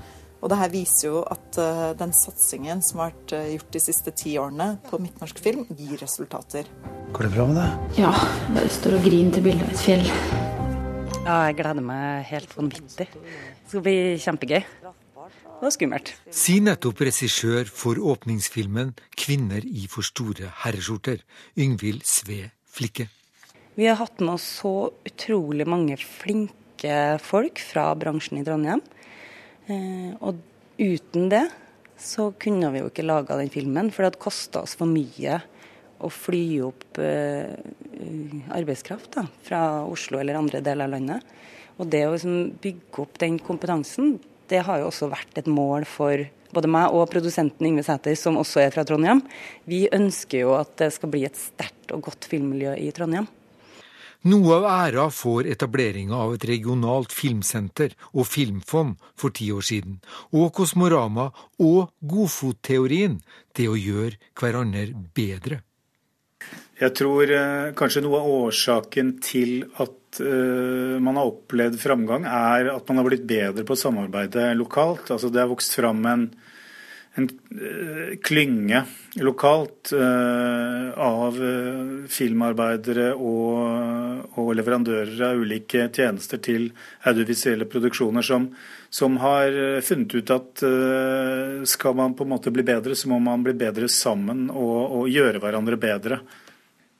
Og 0.44 0.50
det 0.52 0.60
her 0.60 0.70
viser 0.74 1.08
jo 1.08 1.24
at 1.24 1.58
uh, 1.58 1.92
den 1.98 2.14
satsingen 2.14 2.84
som 2.84 3.00
har 3.00 3.14
vært 3.14 3.36
uh, 3.36 3.52
gjort 3.56 3.74
de 3.74 3.82
siste 3.82 4.12
ti 4.12 4.36
årene 4.38 4.74
på 4.90 5.00
midtnorsk 5.00 5.40
film, 5.40 5.66
gir 5.72 5.96
resultater. 6.04 6.68
Går 7.16 7.30
det 7.30 7.36
bra 7.38 7.50
med 7.50 7.62
deg? 7.64 8.00
Ja, 8.04 8.16
bare 8.52 8.72
står 8.80 9.00
og 9.00 9.08
griner 9.08 9.38
til 9.38 9.48
bildet 9.48 9.70
av 9.70 9.78
et 9.78 9.86
fjell. 9.88 10.43
Ja, 11.24 11.46
jeg 11.48 11.56
gleder 11.56 11.80
meg 11.80 12.26
helt 12.28 12.52
vanvittig. 12.58 13.06
Det 13.08 13.70
skal 13.72 13.84
bli 13.86 13.96
kjempegøy. 14.20 14.66
Og 15.64 15.70
skummelt. 15.72 16.10
Sier 16.36 16.66
nettopp 16.66 17.00
regissør 17.08 17.70
for 17.72 17.96
åpningsfilmen 17.96 18.92
'Kvinner 19.16 19.64
i 19.64 19.88
for 19.88 20.04
store 20.04 20.52
herreskjorter', 20.66 21.24
Yngvild 21.56 22.04
Sve 22.04 22.52
Flikke. 22.68 23.08
Vi 23.80 23.88
har 23.88 23.96
hatt 23.96 24.20
med 24.20 24.34
oss 24.36 24.50
så 24.60 24.92
utrolig 25.08 25.66
mange 25.66 25.96
flinke 25.96 27.18
folk 27.24 27.64
fra 27.72 27.88
bransjen 27.96 28.42
i 28.42 28.44
Trondheim. 28.44 28.84
Eh, 29.72 30.12
og 30.20 30.44
uten 30.78 31.30
det 31.32 31.48
så 31.96 32.34
kunne 32.36 32.68
vi 32.74 32.84
jo 32.84 32.92
ikke 32.92 33.08
laga 33.08 33.40
den 33.40 33.50
filmen, 33.50 33.92
for 33.96 34.04
det 34.04 34.12
hadde 34.12 34.26
kosta 34.28 34.68
oss 34.68 34.76
for 34.76 34.92
mye 34.92 35.40
å 36.04 36.12
fly 36.12 36.46
opp 36.68 37.00
eh, 37.00 37.56
arbeidskraft 38.54 39.18
da, 39.18 39.26
fra 39.46 39.64
Oslo 39.90 40.20
eller 40.22 40.40
andre 40.40 40.62
deler 40.64 40.88
av 40.88 40.96
landet. 40.96 41.34
Og 41.82 41.90
det 41.90 42.06
å 42.08 42.14
liksom, 42.14 42.54
bygge 42.62 43.04
opp 43.04 43.20
den 43.22 43.40
kompetansen, 43.42 44.18
det 44.52 44.64
har 44.68 44.82
jo 44.82 44.90
også 44.92 45.10
vært 45.12 45.40
et 45.42 45.50
mål 45.50 45.88
for 45.90 46.26
både 46.54 46.70
meg 46.70 46.94
og 46.94 47.08
produsenten 47.10 47.66
Yngve 47.66 47.86
Sæter, 47.86 48.16
som 48.20 48.38
også 48.38 48.62
er 48.62 48.74
fra 48.76 48.84
Trondheim. 48.86 49.24
Vi 49.70 49.88
ønsker 49.94 50.44
jo 50.44 50.58
at 50.60 50.76
det 50.82 50.92
skal 50.94 51.14
bli 51.14 51.24
et 51.28 51.40
sterkt 51.40 51.94
og 51.96 52.06
godt 52.10 52.28
filmmiljø 52.30 52.76
i 52.78 52.92
Trondheim. 52.96 53.30
Noe 54.24 54.54
av 54.56 54.66
æra 54.72 55.10
får 55.12 55.50
etableringa 55.52 56.16
av 56.16 56.38
et 56.38 56.46
regionalt 56.48 57.12
filmsenter 57.12 57.92
og 58.14 58.24
filmfond 58.30 59.02
for 59.20 59.36
ti 59.36 59.50
år 59.52 59.66
siden, 59.68 59.98
og 60.32 60.54
Kosmorama 60.56 61.26
og 61.60 61.92
godfotteorien, 62.00 63.18
det 63.52 63.68
å 63.68 63.76
gjøre 63.76 64.16
hverandre 64.40 64.94
bedre. 65.12 65.60
Jeg 66.82 66.96
tror 66.98 67.30
eh, 67.30 67.74
kanskje 67.78 68.02
noe 68.02 68.18
av 68.24 68.32
årsaken 68.48 69.18
til 69.22 69.60
at 69.82 70.22
eh, 70.24 70.96
man 71.04 71.20
har 71.20 71.30
opplevd 71.30 71.78
framgang, 71.82 72.26
er 72.26 72.72
at 72.74 72.90
man 72.90 73.00
har 73.00 73.10
blitt 73.12 73.28
bedre 73.30 73.66
på 73.68 73.76
å 73.76 73.84
samarbeide 73.84 74.50
lokalt. 74.58 75.12
Altså 75.14 75.30
det 75.30 75.44
har 75.44 75.54
vokst 75.54 75.78
fram 75.80 76.04
en 76.10 76.28
en 77.14 77.28
uh, 77.30 78.16
klynge 78.26 78.80
lokalt 79.22 79.92
av 79.94 81.36
filmarbeidere 82.10 83.12
og, 83.14 84.24
og, 84.34 84.48
leverandører 84.58 85.22
av 85.28 85.44
ulike 85.44 85.84
tjenester 85.94 86.42
til 86.42 86.66
audiovisuelle 87.06 87.68
produksjoner 87.70 88.26
som, 88.26 88.48
som 88.90 89.20
har 89.22 89.54
funnet 89.86 90.16
ut 90.18 90.34
at 90.34 90.66
skal 91.70 92.00
man 92.02 92.18
på 92.18 92.26
en 92.26 92.34
måte 92.34 92.56
bli 92.56 92.66
bedre, 92.66 92.98
så 92.98 93.14
må 93.14 93.22
man 93.22 93.46
bli 93.46 93.54
bedre 93.62 93.92
sammen 93.94 94.48
og, 94.50 94.80
og 94.98 95.14
gjøre 95.14 95.44
hverandre 95.46 95.78
bedre. 95.86 96.24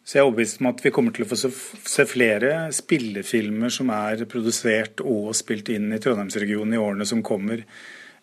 Så 0.04 0.18
jeg 0.18 0.20
er 0.20 0.28
overbevist 0.28 0.60
om 0.60 0.68
at 0.68 0.82
vi 0.84 0.92
kommer 0.92 1.14
til 1.16 1.24
å 1.24 1.30
få 1.30 1.38
se 1.40 2.04
flere 2.04 2.56
spillefilmer 2.76 3.72
som 3.72 3.88
er 3.96 4.26
produsert 4.28 5.00
og 5.00 5.30
spilt 5.38 5.70
inn 5.72 5.94
i 5.96 6.00
Trondheimsregionen 6.04 6.76
i 6.76 6.82
årene 6.82 7.06
som 7.08 7.22
kommer. 7.24 7.62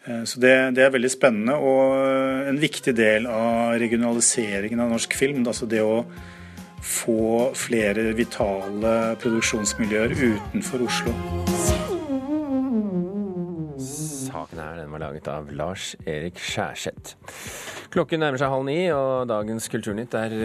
Eh, 0.05 0.27
så 0.29 0.43
det, 0.43 0.53
det, 0.77 0.83
er 0.85 0.93
veldig 0.93 1.11
spennende 1.13 1.55
og 1.57 2.51
en 2.51 2.61
viktig 2.61 2.93
del 2.99 3.25
av 3.33 3.79
regionaliseringen 3.81 4.83
av 4.85 4.93
norsk 4.93 5.17
film. 5.17 5.41
Altså 5.49 5.69
det 5.71 5.81
å 5.81 6.03
få 6.85 7.49
flere 7.57 8.11
vitale 8.19 8.93
produksjonsmiljøer 9.23 10.13
utenfor 10.21 10.85
Oslo. 10.85 11.15
Saken 13.81 14.61
her 14.61 14.83
den 14.83 14.93
var 14.93 15.07
laget 15.07 15.33
av 15.33 15.49
Lars 15.57 15.95
Erik 16.05 16.37
Skjærseth. 16.45 17.17
Klokken 17.91 18.21
nærmer 18.21 18.41
seg 18.41 18.53
halv 18.53 18.69
ni, 18.69 18.83
og 18.93 19.25
dagens 19.33 19.71
Kulturnytt 19.73 20.13
er 20.21 20.37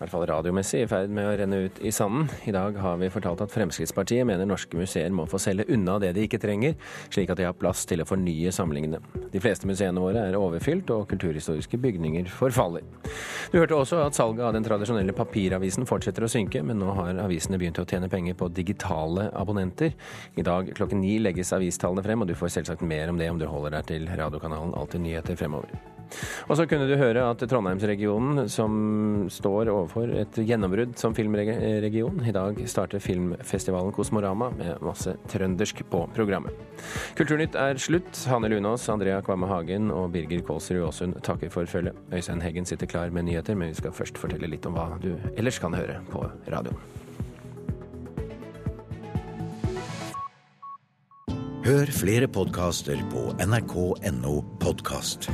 i 0.00 0.02
hvert 0.06 0.14
fall 0.14 0.22
radiomessig, 0.30 0.78
i 0.80 0.88
ferd 0.88 1.10
med 1.12 1.26
å 1.28 1.32
renne 1.36 1.56
ut 1.66 1.78
i 1.84 1.90
sanden. 1.92 2.30
I 2.48 2.54
dag 2.56 2.78
har 2.80 2.94
vi 2.96 3.10
fortalt 3.12 3.42
at 3.44 3.52
Fremskrittspartiet 3.52 4.24
mener 4.24 4.48
norske 4.48 4.78
museer 4.78 5.12
må 5.12 5.26
få 5.28 5.36
selge 5.36 5.66
unna 5.76 5.98
det 6.00 6.14
de 6.16 6.24
ikke 6.24 6.40
trenger, 6.40 6.78
slik 7.12 7.28
at 7.28 7.36
de 7.36 7.44
har 7.44 7.58
plass 7.58 7.82
til 7.84 8.00
å 8.00 8.06
fornye 8.08 8.48
samlingene. 8.48 9.02
De 9.28 9.42
fleste 9.44 9.68
museene 9.68 10.00
våre 10.00 10.22
er 10.30 10.38
overfylt, 10.40 10.88
og 10.96 11.04
kulturhistoriske 11.12 11.76
bygninger 11.84 12.32
forfaller. 12.32 12.88
Du 13.52 13.58
hørte 13.60 13.76
også 13.76 14.00
at 14.06 14.16
salget 14.16 14.46
av 14.48 14.56
den 14.56 14.64
tradisjonelle 14.64 15.12
papiravisen 15.12 15.84
fortsetter 15.84 16.24
å 16.24 16.32
synke, 16.32 16.64
men 16.64 16.80
nå 16.80 16.96
har 16.96 17.20
avisene 17.26 17.60
begynt 17.60 17.84
å 17.84 17.84
tjene 17.84 18.08
penger 18.08 18.40
på 18.40 18.48
digitale 18.56 19.28
abonnenter. 19.36 19.92
I 20.40 20.48
dag 20.48 20.72
klokken 20.80 21.04
ni 21.04 21.18
legges 21.20 21.52
avistallene 21.52 22.08
frem, 22.08 22.24
og 22.24 22.32
du 22.32 22.38
får 22.40 22.56
selvsagt 22.56 22.88
mer 22.88 23.12
om 23.12 23.20
det 23.20 23.28
om 23.28 23.36
du 23.36 23.44
holder 23.44 23.76
deg 23.76 23.92
til 23.92 24.08
radiokanalen 24.16 24.72
Alltid 24.80 25.04
nyheter 25.04 25.36
fremover. 25.36 25.76
Og 26.48 26.56
så 26.58 26.66
kunne 26.68 26.88
du 26.88 26.96
høre 26.98 27.24
at 27.30 27.42
Trondheimsregionen, 27.50 28.48
som 28.50 29.28
står 29.30 29.70
overfor 29.90 30.12
et 30.14 30.38
gjennombrudd 30.46 30.94
som 30.98 31.14
filmregion, 31.14 32.22
i 32.22 32.32
dag 32.32 32.58
starter 32.68 33.02
filmfestivalen 33.02 33.92
Kosmorama 33.92 34.50
med 34.54 34.78
masse 34.84 35.16
trøndersk 35.30 35.82
på 35.90 36.04
programmet. 36.14 36.54
Kulturnytt 37.18 37.56
er 37.58 37.78
slutt. 37.80 38.24
Hanne 38.30 38.48
Lunås, 38.48 38.88
Andrea 38.88 39.20
Kvamme 39.22 39.48
Hagen 39.50 39.90
og 39.90 40.12
Birger 40.14 40.42
Kålsrud 40.46 40.84
Aasund 40.86 41.18
takker 41.26 41.50
for 41.50 41.66
følget. 41.66 41.96
Øystein 42.12 42.42
Heggen 42.42 42.66
sitter 42.66 42.86
klar 42.86 43.10
med 43.10 43.26
nyheter, 43.26 43.54
men 43.54 43.68
vi 43.68 43.80
skal 43.80 43.92
først 43.92 44.18
fortelle 44.18 44.50
litt 44.50 44.66
om 44.66 44.78
hva 44.78 44.94
du 45.02 45.14
ellers 45.36 45.58
kan 45.58 45.74
høre 45.74 46.00
på 46.10 46.24
radioen. 46.50 46.78
Hør 51.60 51.90
flere 51.92 52.26
podkaster 52.26 53.02
på 53.12 53.30
nrk.no 53.44 54.38
podkast. 54.62 55.28